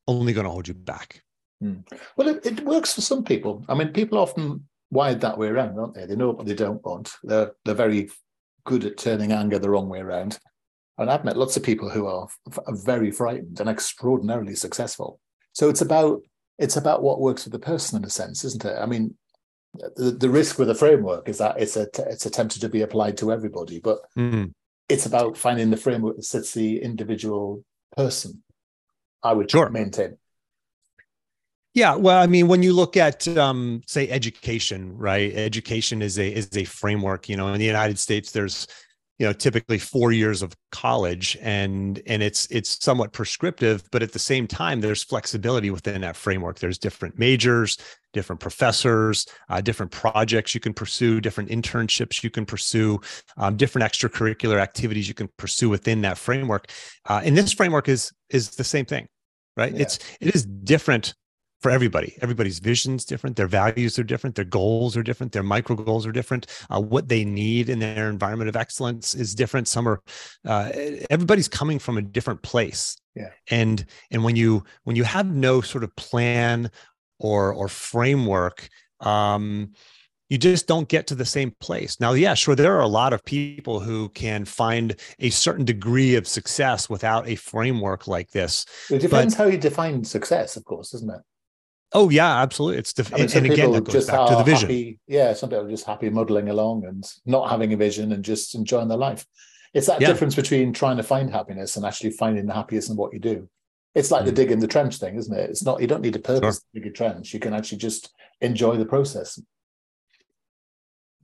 only 0.06 0.32
going 0.32 0.44
to 0.44 0.50
hold 0.50 0.68
you 0.68 0.74
back. 0.74 1.23
Mm. 1.62 1.84
Well, 2.16 2.28
it, 2.28 2.44
it 2.44 2.64
works 2.64 2.92
for 2.92 3.00
some 3.00 3.24
people. 3.24 3.64
I 3.68 3.74
mean, 3.74 3.92
people 3.92 4.18
often 4.18 4.66
wired 4.90 5.20
that 5.20 5.38
way 5.38 5.48
around, 5.48 5.78
aren't 5.78 5.94
they? 5.94 6.06
They 6.06 6.16
know 6.16 6.30
what 6.30 6.46
they 6.46 6.54
don't 6.54 6.84
want. 6.84 7.12
They're 7.22 7.52
they're 7.64 7.74
very 7.74 8.10
good 8.64 8.84
at 8.84 8.96
turning 8.96 9.32
anger 9.32 9.58
the 9.58 9.70
wrong 9.70 9.88
way 9.88 10.00
around. 10.00 10.38
And 10.96 11.10
I've 11.10 11.24
met 11.24 11.36
lots 11.36 11.56
of 11.56 11.62
people 11.62 11.90
who 11.90 12.06
are, 12.06 12.28
are 12.66 12.76
very 12.76 13.10
frightened 13.10 13.58
and 13.60 13.68
extraordinarily 13.68 14.54
successful. 14.54 15.20
So 15.52 15.68
it's 15.68 15.80
about 15.80 16.22
it's 16.58 16.76
about 16.76 17.02
what 17.02 17.20
works 17.20 17.44
for 17.44 17.50
the 17.50 17.58
person 17.58 17.98
in 17.98 18.04
a 18.04 18.10
sense, 18.10 18.44
isn't 18.44 18.64
it? 18.64 18.76
I 18.78 18.86
mean, 18.86 19.16
the, 19.96 20.12
the 20.12 20.30
risk 20.30 20.58
with 20.58 20.70
a 20.70 20.74
framework 20.74 21.28
is 21.28 21.38
that 21.38 21.60
it's 21.60 21.76
a 21.76 21.88
it's 22.08 22.26
attempted 22.26 22.60
to 22.60 22.68
be 22.68 22.82
applied 22.82 23.16
to 23.18 23.32
everybody, 23.32 23.80
but 23.80 23.98
mm. 24.16 24.52
it's 24.88 25.06
about 25.06 25.36
finding 25.36 25.70
the 25.70 25.76
framework 25.76 26.16
that 26.16 26.24
sits 26.24 26.52
the 26.52 26.80
individual 26.80 27.64
person. 27.96 28.42
I 29.22 29.32
would 29.32 29.50
sure. 29.50 29.70
maintain. 29.70 30.18
Yeah, 31.74 31.96
well, 31.96 32.22
I 32.22 32.28
mean, 32.28 32.46
when 32.46 32.62
you 32.62 32.72
look 32.72 32.96
at, 32.96 33.26
um, 33.36 33.82
say, 33.86 34.08
education, 34.08 34.96
right? 34.96 35.34
Education 35.34 36.02
is 36.02 36.18
a 36.18 36.32
is 36.32 36.48
a 36.56 36.64
framework. 36.64 37.28
You 37.28 37.36
know, 37.36 37.52
in 37.52 37.58
the 37.58 37.66
United 37.66 37.98
States, 37.98 38.30
there's 38.30 38.68
you 39.18 39.26
know 39.26 39.32
typically 39.32 39.78
four 39.78 40.12
years 40.12 40.42
of 40.42 40.54
college 40.72 41.36
and 41.40 42.00
and 42.06 42.22
it's 42.22 42.46
it's 42.50 42.84
somewhat 42.84 43.12
prescriptive 43.12 43.84
but 43.92 44.02
at 44.02 44.12
the 44.12 44.18
same 44.18 44.46
time 44.46 44.80
there's 44.80 45.04
flexibility 45.04 45.70
within 45.70 46.00
that 46.00 46.16
framework 46.16 46.58
there's 46.58 46.78
different 46.78 47.16
majors 47.16 47.78
different 48.12 48.40
professors 48.40 49.26
uh, 49.50 49.60
different 49.60 49.92
projects 49.92 50.52
you 50.52 50.60
can 50.60 50.74
pursue 50.74 51.20
different 51.20 51.48
internships 51.48 52.24
you 52.24 52.30
can 52.30 52.44
pursue 52.44 53.00
um, 53.36 53.56
different 53.56 53.88
extracurricular 53.88 54.60
activities 54.60 55.06
you 55.06 55.14
can 55.14 55.28
pursue 55.36 55.68
within 55.68 56.00
that 56.00 56.18
framework 56.18 56.68
uh, 57.08 57.20
and 57.24 57.36
this 57.36 57.52
framework 57.52 57.88
is 57.88 58.10
is 58.30 58.50
the 58.56 58.64
same 58.64 58.84
thing 58.84 59.06
right 59.56 59.74
yeah. 59.74 59.82
it's 59.82 59.98
it 60.20 60.34
is 60.34 60.44
different 60.44 61.14
for 61.64 61.70
everybody. 61.70 62.14
Everybody's 62.20 62.58
vision's 62.58 63.06
different, 63.06 63.36
their 63.36 63.46
values 63.46 63.98
are 63.98 64.02
different, 64.02 64.36
their 64.36 64.44
goals 64.44 64.98
are 64.98 65.02
different, 65.02 65.32
their 65.32 65.42
micro 65.42 65.74
goals 65.74 66.06
are 66.06 66.12
different. 66.12 66.46
Uh, 66.68 66.78
what 66.78 67.08
they 67.08 67.24
need 67.24 67.70
in 67.70 67.78
their 67.78 68.10
environment 68.10 68.50
of 68.50 68.54
excellence 68.54 69.14
is 69.14 69.34
different. 69.34 69.66
Some 69.66 69.88
are 69.88 70.02
uh, 70.46 70.70
everybody's 71.08 71.48
coming 71.48 71.78
from 71.78 71.96
a 71.96 72.02
different 72.02 72.42
place. 72.42 72.98
Yeah. 73.14 73.30
And 73.50 73.82
and 74.10 74.22
when 74.22 74.36
you 74.36 74.62
when 74.82 74.94
you 74.94 75.04
have 75.04 75.34
no 75.34 75.62
sort 75.62 75.84
of 75.84 75.96
plan 75.96 76.70
or 77.18 77.54
or 77.54 77.68
framework, 77.68 78.68
um, 79.00 79.72
you 80.28 80.36
just 80.36 80.66
don't 80.66 80.90
get 80.90 81.06
to 81.06 81.14
the 81.14 81.24
same 81.24 81.50
place. 81.60 81.98
Now, 81.98 82.12
yeah, 82.12 82.34
sure, 82.34 82.54
there 82.54 82.76
are 82.76 82.82
a 82.82 82.86
lot 82.86 83.14
of 83.14 83.24
people 83.24 83.80
who 83.80 84.10
can 84.10 84.44
find 84.44 84.96
a 85.18 85.30
certain 85.30 85.64
degree 85.64 86.14
of 86.14 86.28
success 86.28 86.90
without 86.90 87.26
a 87.26 87.36
framework 87.36 88.06
like 88.06 88.32
this. 88.32 88.66
It 88.90 88.98
depends 88.98 89.34
but, 89.34 89.44
how 89.44 89.48
you 89.48 89.56
define 89.56 90.04
success, 90.04 90.58
of 90.58 90.66
course, 90.66 90.90
doesn't 90.90 91.08
it? 91.08 91.22
Oh 91.94 92.10
yeah, 92.10 92.42
absolutely. 92.42 92.78
It's 92.78 92.92
the 92.92 93.08
I 93.14 93.18
mean, 93.18 93.30
and, 93.34 93.46
again 93.46 93.70
that 93.72 93.84
goes 93.84 94.06
back 94.06 94.28
to 94.28 94.34
the 94.34 94.42
vision. 94.42 94.68
Happy, 94.68 94.98
yeah, 95.06 95.32
some 95.32 95.48
people 95.48 95.64
are 95.64 95.70
just 95.70 95.86
happy 95.86 96.10
muddling 96.10 96.48
along 96.48 96.84
and 96.84 97.04
not 97.24 97.48
having 97.48 97.72
a 97.72 97.76
vision 97.76 98.10
and 98.10 98.24
just 98.24 98.56
enjoying 98.56 98.88
their 98.88 98.98
life. 98.98 99.24
It's 99.74 99.86
that 99.86 100.00
yeah. 100.00 100.08
difference 100.08 100.34
between 100.34 100.72
trying 100.72 100.96
to 100.96 101.04
find 101.04 101.30
happiness 101.30 101.76
and 101.76 101.86
actually 101.86 102.10
finding 102.10 102.46
the 102.46 102.52
happiest 102.52 102.90
in 102.90 102.96
what 102.96 103.12
you 103.12 103.20
do. 103.20 103.48
It's 103.94 104.10
like 104.10 104.22
mm. 104.22 104.26
the 104.26 104.32
dig 104.32 104.50
in 104.50 104.58
the 104.58 104.66
trench 104.66 104.96
thing, 104.96 105.14
isn't 105.16 105.36
it? 105.36 105.50
It's 105.50 105.64
not 105.64 105.80
you 105.80 105.86
don't 105.86 106.02
need 106.02 106.16
a 106.16 106.20
purpose 106.20 106.56
sure. 106.56 106.62
to 106.74 106.80
dig 106.80 106.90
a 106.90 106.92
trench. 106.92 107.32
You 107.32 107.38
can 107.38 107.54
actually 107.54 107.78
just 107.78 108.12
enjoy 108.40 108.76
the 108.76 108.86
process. 108.86 109.40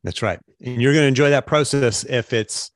That's 0.04 0.22
right. 0.22 0.38
And 0.64 0.80
you're 0.80 0.92
going 0.92 1.02
to 1.02 1.09
enjoy 1.09 1.30
that 1.30 1.46
process 1.46 2.04
if 2.04 2.33
it's 2.33 2.70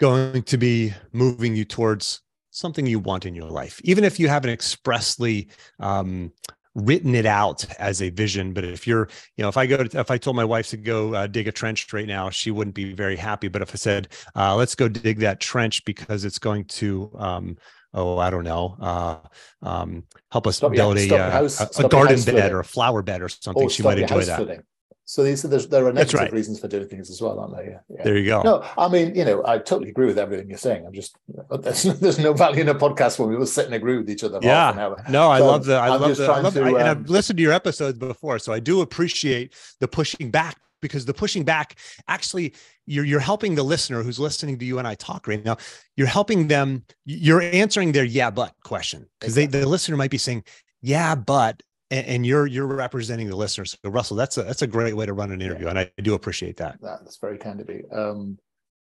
going 0.00 0.42
to 0.42 0.58
be 0.58 0.92
moving 1.12 1.54
you 1.54 1.64
towards 1.64 2.22
something 2.50 2.86
you 2.86 2.98
want 2.98 3.26
in 3.26 3.34
your 3.34 3.48
life, 3.48 3.80
even 3.84 4.04
if 4.04 4.20
you 4.20 4.28
haven't 4.28 4.50
expressly 4.50 5.48
um, 5.80 6.32
written 6.74 7.14
it 7.14 7.26
out 7.26 7.64
as 7.78 8.02
a 8.02 8.10
vision 8.10 8.52
but 8.52 8.64
if 8.64 8.86
you're 8.86 9.08
you 9.36 9.42
know 9.42 9.48
if 9.48 9.56
i 9.56 9.64
go 9.64 9.84
to, 9.84 9.98
if 9.98 10.10
i 10.10 10.18
told 10.18 10.34
my 10.34 10.44
wife 10.44 10.68
to 10.68 10.76
go 10.76 11.14
uh, 11.14 11.26
dig 11.26 11.46
a 11.46 11.52
trench 11.52 11.92
right 11.92 12.08
now 12.08 12.28
she 12.30 12.50
wouldn't 12.50 12.74
be 12.74 12.92
very 12.92 13.16
happy. 13.16 13.48
But 13.48 13.62
if 13.62 13.70
i 13.72 13.76
said 13.76 14.08
uh, 14.34 14.56
let's 14.56 14.74
go 14.74 14.88
dig 14.88 15.20
that 15.20 15.40
trench 15.40 15.84
because 15.84 16.24
it's 16.24 16.38
going 16.38 16.64
to 16.64 17.10
um, 17.16 17.56
oh 17.92 18.18
i 18.18 18.28
don't 18.28 18.44
know 18.44 18.76
uh, 18.80 19.18
um, 19.62 20.04
help 20.32 20.46
us 20.46 20.56
stop, 20.56 20.72
build 20.72 20.98
yeah, 20.98 21.38
a, 21.38 21.44
a, 21.44 21.86
a, 21.86 21.88
garden 21.88 22.20
bed 22.22 22.52
or 22.52 22.60
a 22.60 22.64
flower 22.64 23.02
bed 23.02 23.22
or 23.22 23.28
something 23.28 23.64
or 23.64 23.70
she 23.70 23.82
might 23.82 23.98
enjoy 23.98 24.24
that 24.24 24.64
so 25.06 25.22
these 25.22 25.42
there's, 25.42 25.68
there 25.68 25.86
are 25.86 25.92
negative 25.92 26.20
right. 26.20 26.32
reasons 26.32 26.58
for 26.58 26.68
doing 26.68 26.88
things 26.88 27.10
as 27.10 27.20
well, 27.20 27.38
aren't 27.38 27.54
there? 27.54 27.64
Yeah, 27.64 27.96
yeah, 27.96 28.04
There 28.04 28.16
you 28.16 28.26
go. 28.26 28.42
No, 28.42 28.64
I 28.78 28.88
mean, 28.88 29.14
you 29.14 29.24
know, 29.24 29.44
I 29.46 29.58
totally 29.58 29.90
agree 29.90 30.06
with 30.06 30.18
everything 30.18 30.48
you're 30.48 30.56
saying. 30.56 30.86
I'm 30.86 30.94
just 30.94 31.16
there's, 31.60 31.82
there's 31.82 32.18
no 32.18 32.32
value 32.32 32.62
in 32.62 32.68
a 32.70 32.74
podcast 32.74 33.18
when 33.18 33.28
we 33.28 33.36
will 33.36 33.46
sit 33.46 33.66
and 33.66 33.74
agree 33.74 33.98
with 33.98 34.08
each 34.08 34.24
other. 34.24 34.38
Yeah. 34.40 34.94
No, 35.10 35.30
I 35.30 35.38
so 35.38 35.46
love 35.46 35.64
the 35.66 35.76
I 35.76 35.94
I'm 35.94 36.00
love 36.00 36.16
the, 36.16 36.26
I 36.26 36.40
love, 36.40 36.54
to, 36.54 36.62
I, 36.62 36.68
and 36.68 36.88
I've 36.88 36.96
um, 36.96 37.04
listened 37.04 37.36
to 37.36 37.42
your 37.42 37.52
episodes 37.52 37.98
before, 37.98 38.38
so 38.38 38.52
I 38.52 38.60
do 38.60 38.80
appreciate 38.80 39.54
the 39.80 39.88
pushing 39.88 40.30
back 40.30 40.58
because 40.80 41.04
the 41.04 41.14
pushing 41.14 41.44
back 41.44 41.76
actually 42.08 42.54
you're 42.86 43.04
you're 43.04 43.20
helping 43.20 43.54
the 43.54 43.62
listener 43.62 44.02
who's 44.02 44.18
listening 44.18 44.58
to 44.58 44.64
you 44.64 44.78
and 44.78 44.88
I 44.88 44.94
talk 44.94 45.26
right 45.28 45.44
now. 45.44 45.58
You're 45.96 46.06
helping 46.06 46.48
them. 46.48 46.84
You're 47.04 47.42
answering 47.42 47.92
their 47.92 48.04
yeah 48.04 48.30
but 48.30 48.54
question 48.64 49.06
because 49.20 49.36
exactly. 49.36 49.58
they 49.58 49.64
the 49.64 49.68
listener 49.68 49.96
might 49.96 50.10
be 50.10 50.18
saying 50.18 50.44
yeah 50.80 51.14
but 51.14 51.62
and, 51.94 52.06
and, 52.06 52.26
you're 52.26 52.46
you're 52.46 52.66
representing 52.66 53.28
the 53.28 53.36
listeners. 53.36 53.76
So 53.82 53.90
Russell, 53.90 54.16
that's 54.16 54.36
a 54.36 54.42
that's 54.42 54.62
a 54.62 54.66
great 54.66 54.96
way 54.96 55.06
to 55.06 55.12
run 55.12 55.30
an 55.30 55.40
interview, 55.40 55.64
yeah. 55.64 55.70
and 55.70 55.78
I 55.78 55.90
do 56.02 56.14
appreciate 56.14 56.56
that. 56.58 56.78
That's 56.80 57.16
very 57.18 57.38
kind 57.38 57.60
of 57.60 57.68
you. 57.68 57.86
Um, 57.92 58.38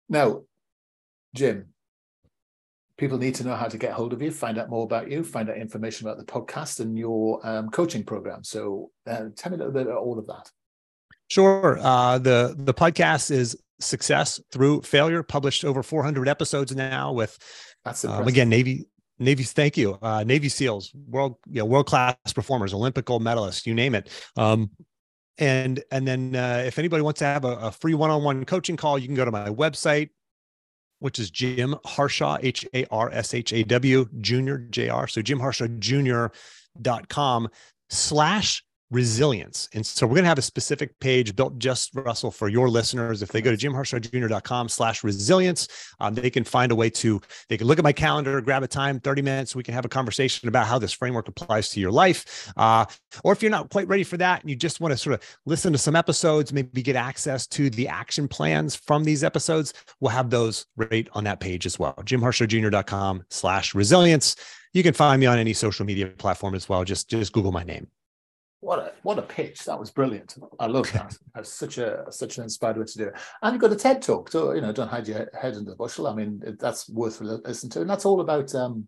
now, 0.10 0.44
Jim, 1.36 1.68
people 2.98 3.18
need 3.18 3.36
to 3.36 3.44
know 3.44 3.56
how 3.56 3.68
to 3.68 3.78
get 3.78 3.94
hold 3.94 4.14
of 4.14 4.22
you, 4.22 4.32
find 4.32 4.58
out 4.58 4.70
more 4.70 4.84
about 4.84 5.12
you, 5.12 5.24
find 5.24 5.50
out 5.50 5.58
information 5.58 6.08
about 6.08 6.18
the 6.18 6.26
podcast 6.26 6.80
and 6.80 6.98
your 6.98 7.46
um, 7.46 7.70
coaching 7.70 8.04
program. 8.04 8.44
So, 8.44 8.92
uh, 9.06 9.26
tell 9.36 9.52
me 9.52 9.56
a 9.56 9.60
little 9.60 9.74
bit 9.74 9.88
about 9.88 10.00
all 10.00 10.18
of 10.18 10.28
that. 10.28 10.52
Sure. 11.30 11.78
Uh, 11.80 12.18
the 12.18 12.56
the 12.58 12.74
podcast 12.74 13.32
is 13.32 13.58
Success 13.80 14.40
Through 14.52 14.82
Failure, 14.82 15.24
published 15.24 15.64
over 15.66 15.84
400 15.84 16.28
episodes 16.28 16.76
now 16.76 17.12
with, 17.12 17.38
That's 17.86 18.04
um, 18.06 18.28
again, 18.28 18.50
Navy 18.50 18.86
Navy, 19.20 19.44
thank 19.44 19.78
you. 19.78 19.98
Uh, 20.02 20.24
Navy 20.24 20.50
SEALs, 20.50 20.92
world, 21.08 21.38
you 21.50 21.60
know, 21.60 21.66
world 21.66 21.88
class 21.88 22.16
performers, 22.36 22.74
Olympic 22.74 23.06
gold 23.06 23.24
medalists, 23.24 23.66
you 23.66 23.74
name 23.74 23.96
it. 23.96 24.10
Um, 24.36 24.70
and 25.38 25.84
and 25.92 26.08
then 26.08 26.36
uh, 26.36 26.64
if 26.66 26.80
anybody 26.80 27.02
wants 27.02 27.20
to 27.20 27.26
have 27.26 27.46
a, 27.46 27.56
a 27.58 27.72
free 27.72 27.94
one 27.94 28.10
on 28.10 28.24
one 28.24 28.46
coaching 28.46 28.78
call, 28.78 28.98
you 28.98 29.08
can 29.08 29.16
go 29.16 29.26
to 29.26 29.32
my 29.32 29.50
website, 29.50 30.10
which 31.00 31.20
is 31.20 31.30
Jim 31.32 31.76
Harshaw, 31.86 32.38
H 32.42 32.66
A 32.74 32.86
R 32.92 33.10
S 33.12 33.34
H 33.34 33.54
A 33.54 33.64
W, 33.64 34.08
Junior 34.20 34.60
J 34.70 34.90
R. 34.90 35.08
So 35.08 35.22
Jim 35.22 35.40
Harshaw 35.40 35.68
Junior 35.80 36.32
dot 36.80 37.10
com 37.10 37.50
slash 37.90 38.64
resilience. 38.90 39.68
And 39.74 39.86
so 39.86 40.08
we're 40.08 40.16
going 40.16 40.24
to 40.24 40.30
have 40.30 40.38
a 40.38 40.44
specific 40.44 40.98
page 41.00 41.36
built 41.36 41.58
just 41.58 41.94
Russell 41.94 42.32
for 42.32 42.48
your 42.48 42.70
listeners. 42.70 43.22
If 43.22 43.30
they 43.30 43.42
go 43.42 43.54
to 43.54 43.58
jimharshawjr.com 43.58 44.70
slash 44.70 45.04
resilience, 45.04 45.68
um, 46.00 46.16
they 46.16 46.30
can 46.30 46.44
find 46.44 46.72
a 46.72 46.76
way 46.76 46.90
to, 46.92 47.22
they 47.50 47.58
can 47.58 47.68
look 47.68 47.80
at 47.80 47.84
my 47.84 47.92
calendar, 47.92 48.40
grab 48.42 48.64
a 48.64 48.68
time, 48.68 49.00
30 49.00 49.22
minutes. 49.22 49.56
We 49.56 49.64
can 49.64 49.74
have 49.74 49.86
a 49.86 49.90
conversation 49.90 50.48
about 50.48 50.68
how 50.68 50.80
this 50.80 50.94
framework 50.94 51.28
applies 51.28 51.70
to 51.70 51.80
your 51.80 51.92
life. 51.92 52.52
Uh, 52.56 52.86
or 53.24 53.34
if 53.34 53.42
you're 53.42 53.52
not 53.52 53.70
quite 53.70 53.88
ready 53.88 54.04
for 54.04 54.18
that 54.18 54.42
and 54.42 54.50
you 54.50 54.56
just 54.56 54.80
want 54.80 54.94
to 54.94 54.98
sort 54.98 55.16
of 55.16 55.38
listen 55.46 55.74
to 55.74 55.78
some 55.78 55.96
episodes, 55.96 56.54
maybe 56.54 56.82
get 56.82 56.96
access 56.96 57.46
to 57.48 57.70
the 57.70 57.88
action 57.88 58.28
plans 58.28 58.76
from 58.76 59.04
these 59.04 59.24
episodes, 59.24 59.74
we'll 60.00 60.12
have 60.12 60.30
those 60.30 60.66
right 60.78 61.10
on 61.14 61.26
that 61.26 61.40
page 61.40 61.66
as 61.66 61.78
well. 61.78 61.94
jimharshawjr.com 61.94 63.24
slash 63.30 63.76
resilience. 63.76 64.36
You 64.74 64.84
can 64.84 64.94
find 64.94 65.20
me 65.20 65.26
on 65.26 65.40
any 65.40 65.54
social 65.54 65.86
media 65.86 66.08
platform 66.08 66.54
as 66.56 66.70
well. 66.70 66.84
Just, 66.84 67.10
just 67.10 67.34
Google 67.34 67.52
my 67.52 67.64
name 67.64 67.88
what 68.60 68.80
a 68.80 68.94
what 69.04 69.20
a 69.20 69.22
pitch! 69.22 69.66
That 69.66 69.80
was 69.80 69.92
brilliant. 69.92 70.36
I 70.60 70.66
love 70.66 70.92
that. 70.94 71.16
That's 71.36 71.52
such 71.52 71.78
a 71.78 72.06
such 72.10 72.38
an 72.38 72.44
inspired 72.44 72.78
way 72.78 72.86
to 72.86 72.98
do 72.98 73.08
it. 73.08 73.14
And 73.42 73.54
you've 73.54 73.62
got 73.62 73.72
a 73.72 73.76
TED 73.76 74.02
talk, 74.02 74.32
so 74.32 74.54
you 74.54 74.62
know, 74.62 74.72
don't 74.72 74.88
hide 74.88 75.08
your 75.08 75.30
head 75.40 75.56
in 75.56 75.66
the 75.66 75.76
bushel. 75.76 76.08
I 76.08 76.16
mean, 76.16 76.42
that's 76.60 76.90
worth 76.90 77.22
listening 77.22 77.72
to, 77.72 77.82
and 77.82 77.90
that's 77.90 78.06
all 78.06 78.22
about. 78.22 78.54
Um, 78.56 78.88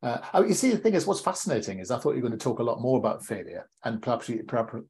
uh, 0.00 0.18
oh, 0.34 0.44
you 0.44 0.54
see, 0.54 0.70
the 0.70 0.78
thing 0.78 0.94
is, 0.94 1.06
what's 1.06 1.20
fascinating 1.20 1.80
is 1.80 1.90
I 1.90 1.98
thought 1.98 2.14
you 2.14 2.22
were 2.22 2.28
going 2.28 2.38
to 2.38 2.44
talk 2.44 2.60
a 2.60 2.64
lot 2.64 2.80
more 2.80 2.98
about 2.98 3.24
failure, 3.24 3.68
and 3.84 4.02
perhaps 4.02 4.30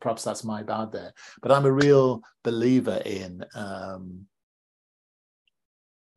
perhaps 0.00 0.24
that's 0.24 0.44
my 0.44 0.62
bad 0.62 0.92
there. 0.92 1.12
But 1.42 1.52
I'm 1.52 1.66
a 1.66 1.72
real 1.72 2.22
believer 2.42 3.00
in 3.04 3.44
um, 3.54 4.26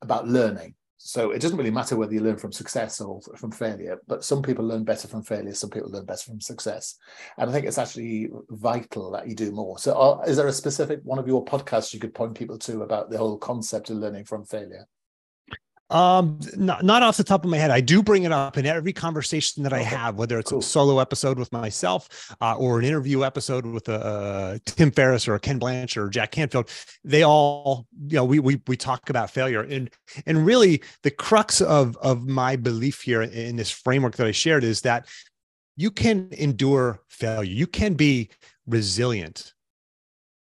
about 0.01 0.27
learning. 0.27 0.75
So 1.03 1.31
it 1.31 1.41
doesn't 1.41 1.57
really 1.57 1.71
matter 1.71 1.95
whether 1.95 2.13
you 2.13 2.21
learn 2.21 2.37
from 2.37 2.51
success 2.51 3.01
or 3.01 3.19
from 3.35 3.51
failure, 3.51 3.97
but 4.07 4.23
some 4.23 4.41
people 4.41 4.65
learn 4.65 4.83
better 4.83 5.07
from 5.07 5.23
failure, 5.23 5.53
some 5.53 5.69
people 5.69 5.89
learn 5.89 6.05
better 6.05 6.23
from 6.23 6.39
success. 6.39 6.95
And 7.37 7.49
I 7.49 7.53
think 7.53 7.65
it's 7.65 7.79
actually 7.79 8.29
vital 8.49 9.11
that 9.11 9.27
you 9.27 9.35
do 9.35 9.51
more. 9.51 9.79
So, 9.79 9.93
uh, 9.93 10.23
is 10.27 10.37
there 10.37 10.47
a 10.47 10.53
specific 10.53 10.99
one 11.03 11.19
of 11.19 11.27
your 11.27 11.43
podcasts 11.43 11.93
you 11.93 11.99
could 11.99 12.13
point 12.13 12.35
people 12.35 12.57
to 12.59 12.83
about 12.83 13.09
the 13.09 13.17
whole 13.17 13.37
concept 13.37 13.89
of 13.89 13.97
learning 13.97 14.25
from 14.25 14.45
failure? 14.45 14.87
Um, 15.91 16.39
not, 16.56 16.86
not 16.86 17.04
off 17.04 17.17
the 17.17 17.23
top 17.23 17.43
of 17.43 17.51
my 17.51 17.58
head. 17.58 17.69
I 17.69 17.82
do 17.82 18.01
bring 18.01 18.23
it 18.23 18.32
up 18.32 18.58
in 18.58 18.65
every 18.65 18.93
conversation 18.93 19.62
that 19.63 19.73
I 19.73 19.82
have, 19.82 20.15
whether 20.15 20.39
it's 20.39 20.49
cool. 20.49 20.60
a 20.60 20.63
solo 20.63 20.99
episode 20.99 21.38
with 21.38 21.51
myself 21.51 22.34
uh, 22.39 22.56
or 22.56 22.80
an 22.80 22.86
interview 22.86 23.25
episode 23.25 23.65
with 23.65 23.89
a, 23.89 24.06
uh, 24.06 24.58
Tim 24.65 24.89
Ferriss 24.91 25.27
or 25.27 25.38
Ken 25.38 25.60
Blanchard 25.60 26.06
or 26.06 26.10
Jack 26.10 26.32
Canfield. 26.32 26.69
They 27.04 27.23
all, 27.23 27.88
you 28.08 28.15
know, 28.15 28.23
we 28.23 28.39
we 28.39 28.62
we 28.67 28.77
talk 28.77 29.10
about 29.10 29.32
failure, 29.32 29.63
and 29.63 29.89
and 30.25 30.45
really 30.45 30.82
the 31.04 31.12
crux 31.12 31.60
of 31.60 31.97
of 31.97 32.25
my 32.25 32.56
belief 32.56 33.01
here 33.01 33.23
in 33.23 33.58
this 33.58 33.69
framework 33.69 34.15
that 34.15 34.27
I 34.27 34.32
shared 34.32 34.63
is 34.63 34.82
that 34.82 35.08
you 35.75 35.91
can 35.91 36.30
endure 36.32 37.01
failure. 37.10 37.51
You 37.51 37.67
can 37.67 37.95
be 37.95 38.30
resilient, 38.65 39.54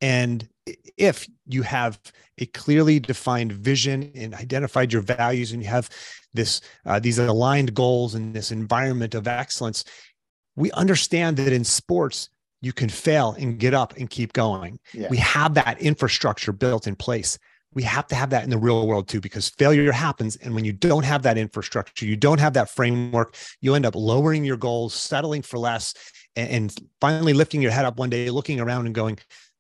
and 0.01 0.49
if 0.97 1.29
you 1.47 1.63
have 1.63 2.01
a 2.39 2.47
clearly 2.47 2.99
defined 2.99 3.53
vision 3.53 4.11
and 4.15 4.35
identified 4.35 4.93
your 4.93 5.03
values 5.03 5.53
and 5.53 5.63
you 5.63 5.69
have 5.69 5.89
this 6.33 6.61
uh, 6.87 6.99
these 6.99 7.19
aligned 7.19 7.75
goals 7.75 8.15
and 8.15 8.35
this 8.35 8.51
environment 8.51 9.15
of 9.15 9.29
excellence 9.29 9.85
we 10.57 10.71
understand 10.73 11.37
that 11.37 11.53
in 11.53 11.65
sports 11.65 12.31
you 12.61 12.73
can 12.73 12.89
fail 12.89 13.37
and 13.39 13.59
get 13.59 13.75
up 13.75 13.97
and 13.99 14.09
keep 14.09 14.33
going. 14.33 14.79
Yeah. 14.95 15.09
we 15.11 15.19
have 15.19 15.55
that 15.55 15.79
infrastructure 15.81 16.53
built 16.53 16.87
in 16.87 16.97
place. 16.97 17.39
We 17.75 17.83
have 17.83 18.07
to 18.07 18.15
have 18.15 18.31
that 18.31 18.45
in 18.45 18.51
the 18.51 18.59
real 18.59 18.87
world 18.87 19.09
too 19.09 19.21
because 19.21 19.49
failure 19.51 19.93
happens. 19.93 20.37
And 20.37 20.55
when 20.55 20.65
you 20.65 20.73
don't 20.73 21.05
have 21.05 21.23
that 21.23 21.37
infrastructure 21.37 22.07
you 22.07 22.17
don't 22.17 22.41
have 22.41 22.55
that 22.55 22.71
framework 22.71 23.37
you 23.61 23.75
end 23.75 23.85
up 23.87 23.95
lowering 23.95 24.45
your 24.45 24.57
goals 24.57 24.95
settling 24.95 25.43
for 25.43 25.59
less 25.59 25.95
and, 26.37 26.49
and 26.49 26.75
finally 27.01 27.33
lifting 27.33 27.61
your 27.61 27.73
head 27.73 27.85
up 27.85 27.99
one 27.99 28.11
day 28.11 28.31
looking 28.31 28.61
around 28.61 28.87
and 28.87 28.95
going 28.95 29.19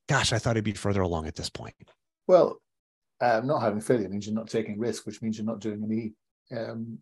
gosh, 0.08 0.32
I 0.32 0.38
thought 0.38 0.56
I'd 0.56 0.64
be 0.64 0.72
further 0.72 1.02
along 1.02 1.26
at 1.26 1.34
this 1.34 1.50
point. 1.50 1.74
Well, 2.26 2.60
um, 3.20 3.46
not 3.46 3.62
having 3.62 3.80
failure 3.80 4.08
means 4.08 4.26
you're 4.26 4.34
not 4.34 4.48
taking 4.48 4.78
risk, 4.78 5.06
which 5.06 5.22
means 5.22 5.38
you're 5.38 5.46
not 5.46 5.60
doing 5.60 5.82
any 5.84 6.12
um, 6.58 6.98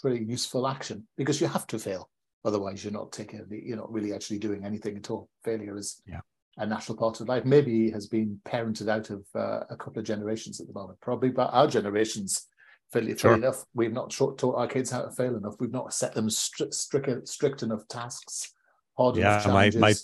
pretty 0.00 0.24
useful 0.24 0.66
action 0.66 1.06
because 1.16 1.40
you 1.40 1.46
have 1.46 1.66
to 1.68 1.78
fail. 1.78 2.08
Otherwise, 2.44 2.82
you're 2.82 2.92
not 2.92 3.12
taking, 3.12 3.46
you're 3.50 3.76
not 3.76 3.92
really 3.92 4.12
actually 4.12 4.38
doing 4.38 4.64
anything 4.64 4.96
at 4.96 5.10
all. 5.10 5.28
Failure 5.44 5.76
is 5.76 6.02
yeah. 6.06 6.20
a 6.58 6.66
natural 6.66 6.98
part 6.98 7.20
of 7.20 7.28
life. 7.28 7.44
Maybe 7.44 7.90
has 7.90 8.08
been 8.08 8.40
parented 8.44 8.88
out 8.88 9.10
of 9.10 9.24
uh, 9.34 9.60
a 9.70 9.76
couple 9.76 10.00
of 10.00 10.06
generations 10.06 10.60
at 10.60 10.66
the 10.66 10.72
moment. 10.72 11.00
Probably, 11.00 11.30
but 11.30 11.50
our 11.52 11.68
generations, 11.68 12.48
fairly, 12.92 13.16
sure. 13.16 13.34
enough, 13.34 13.64
we've 13.74 13.92
not 13.92 14.10
taught 14.10 14.42
our 14.42 14.66
kids 14.66 14.90
how 14.90 15.02
to 15.02 15.10
fail 15.12 15.36
enough. 15.36 15.54
We've 15.60 15.70
not 15.70 15.94
set 15.94 16.14
them 16.14 16.28
strict, 16.28 16.74
strict, 16.74 17.28
strict 17.28 17.62
enough 17.62 17.86
tasks, 17.86 18.52
hard 18.96 19.16
yeah. 19.16 19.40
My, 19.46 19.70
my 19.78 19.94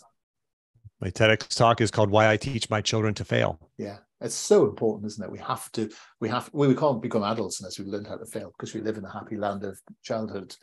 my 1.01 1.11
TEDx 1.11 1.57
talk 1.57 1.81
is 1.81 1.91
called 1.91 2.11
"Why 2.11 2.31
I 2.31 2.37
Teach 2.37 2.69
My 2.71 2.81
Children 2.81 3.15
to 3.15 3.25
Fail." 3.25 3.61
Yeah, 3.77 3.99
it's 4.21 4.35
so 4.35 4.65
important, 4.65 5.07
isn't 5.07 5.25
it? 5.25 5.31
We 5.31 5.39
have 5.39 5.71
to, 5.73 5.91
we 6.21 6.29
have, 6.29 6.51
we, 6.53 6.69
we 6.69 6.75
can't 6.75 7.01
become 7.01 7.23
adults 7.23 7.61
unless 7.61 7.79
we 7.79 7.85
learn 7.85 8.05
how 8.05 8.17
to 8.17 8.27
fail 8.27 8.53
because 8.57 8.75
we 8.75 8.81
live 8.81 8.99
in 8.99 9.05
a 9.05 9.13
happy 9.13 9.37
land 9.37 9.65
of 9.65 9.79
childhood 10.03 10.55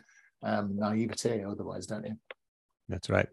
um, 0.43 0.75
naivete. 0.75 1.43
Otherwise, 1.43 1.85
don't 1.85 2.05
you? 2.05 2.15
That's 2.89 3.09
right. 3.09 3.27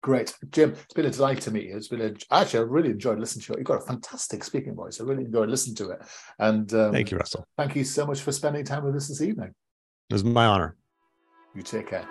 Great, 0.00 0.36
Jim. 0.50 0.70
It's 0.70 0.94
been 0.94 1.06
a 1.06 1.10
delight 1.10 1.40
to 1.42 1.50
meet 1.50 1.64
you. 1.64 1.76
It's 1.76 1.88
been 1.88 2.00
a, 2.00 2.14
actually 2.30 2.60
I 2.60 2.62
really 2.62 2.90
enjoyed 2.90 3.18
listening 3.18 3.42
to 3.46 3.54
it. 3.54 3.58
You've 3.58 3.66
got 3.66 3.82
a 3.82 3.86
fantastic 3.86 4.44
speaking 4.44 4.76
voice. 4.76 5.00
I 5.00 5.04
really 5.04 5.24
enjoyed 5.24 5.50
listening 5.50 5.74
to 5.76 5.90
it. 5.90 6.02
And 6.38 6.72
um, 6.72 6.92
thank 6.92 7.10
you, 7.10 7.18
Russell. 7.18 7.44
Thank 7.56 7.74
you 7.74 7.82
so 7.82 8.06
much 8.06 8.20
for 8.20 8.30
spending 8.30 8.64
time 8.64 8.84
with 8.84 8.94
us 8.94 9.08
this 9.08 9.20
evening. 9.20 9.52
It 10.08 10.12
was 10.12 10.24
my 10.24 10.46
honor. 10.46 10.76
You 11.54 11.62
take 11.62 11.88
care. 11.88 12.06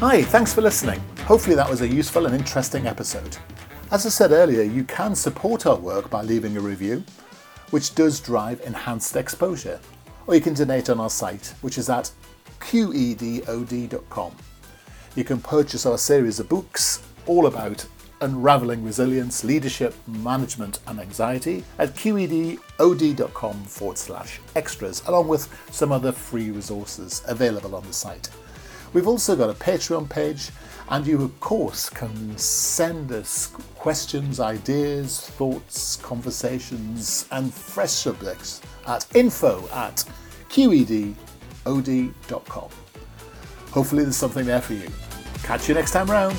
Hi, 0.00 0.22
thanks 0.22 0.54
for 0.54 0.62
listening. 0.62 0.98
Hopefully, 1.26 1.54
that 1.56 1.68
was 1.68 1.82
a 1.82 1.86
useful 1.86 2.24
and 2.24 2.34
interesting 2.34 2.86
episode. 2.86 3.36
As 3.90 4.06
I 4.06 4.08
said 4.08 4.32
earlier, 4.32 4.62
you 4.62 4.82
can 4.84 5.14
support 5.14 5.66
our 5.66 5.76
work 5.76 6.08
by 6.08 6.22
leaving 6.22 6.56
a 6.56 6.60
review, 6.60 7.04
which 7.68 7.94
does 7.94 8.18
drive 8.18 8.62
enhanced 8.62 9.14
exposure, 9.14 9.78
or 10.26 10.34
you 10.34 10.40
can 10.40 10.54
donate 10.54 10.88
on 10.88 11.00
our 11.00 11.10
site, 11.10 11.52
which 11.60 11.76
is 11.76 11.90
at 11.90 12.10
qedod.com. 12.60 14.34
You 15.16 15.24
can 15.24 15.38
purchase 15.38 15.84
our 15.84 15.98
series 15.98 16.40
of 16.40 16.48
books 16.48 17.06
all 17.26 17.44
about 17.44 17.84
unraveling 18.22 18.82
resilience, 18.82 19.44
leadership, 19.44 19.94
management, 20.06 20.78
and 20.86 20.98
anxiety 20.98 21.62
at 21.78 21.90
qedod.com 21.90 23.64
forward 23.64 23.98
slash 23.98 24.40
extras, 24.56 25.02
along 25.08 25.28
with 25.28 25.46
some 25.70 25.92
other 25.92 26.10
free 26.10 26.50
resources 26.50 27.22
available 27.28 27.74
on 27.74 27.86
the 27.86 27.92
site. 27.92 28.30
We've 28.92 29.06
also 29.06 29.36
got 29.36 29.50
a 29.50 29.54
Patreon 29.54 30.08
page, 30.08 30.50
and 30.88 31.06
you, 31.06 31.22
of 31.22 31.38
course, 31.40 31.88
can 31.88 32.36
send 32.36 33.12
us 33.12 33.46
questions, 33.76 34.40
ideas, 34.40 35.20
thoughts, 35.20 35.96
conversations, 35.96 37.26
and 37.30 37.54
fresh 37.54 37.92
subjects 37.92 38.60
at 38.86 39.06
info 39.14 39.68
at 39.72 40.04
qedod.com. 40.48 41.14
Hopefully, 43.70 44.02
there's 44.02 44.16
something 44.16 44.46
there 44.46 44.60
for 44.60 44.74
you. 44.74 44.88
Catch 45.44 45.68
you 45.68 45.74
next 45.74 45.92
time 45.92 46.10
round. 46.10 46.38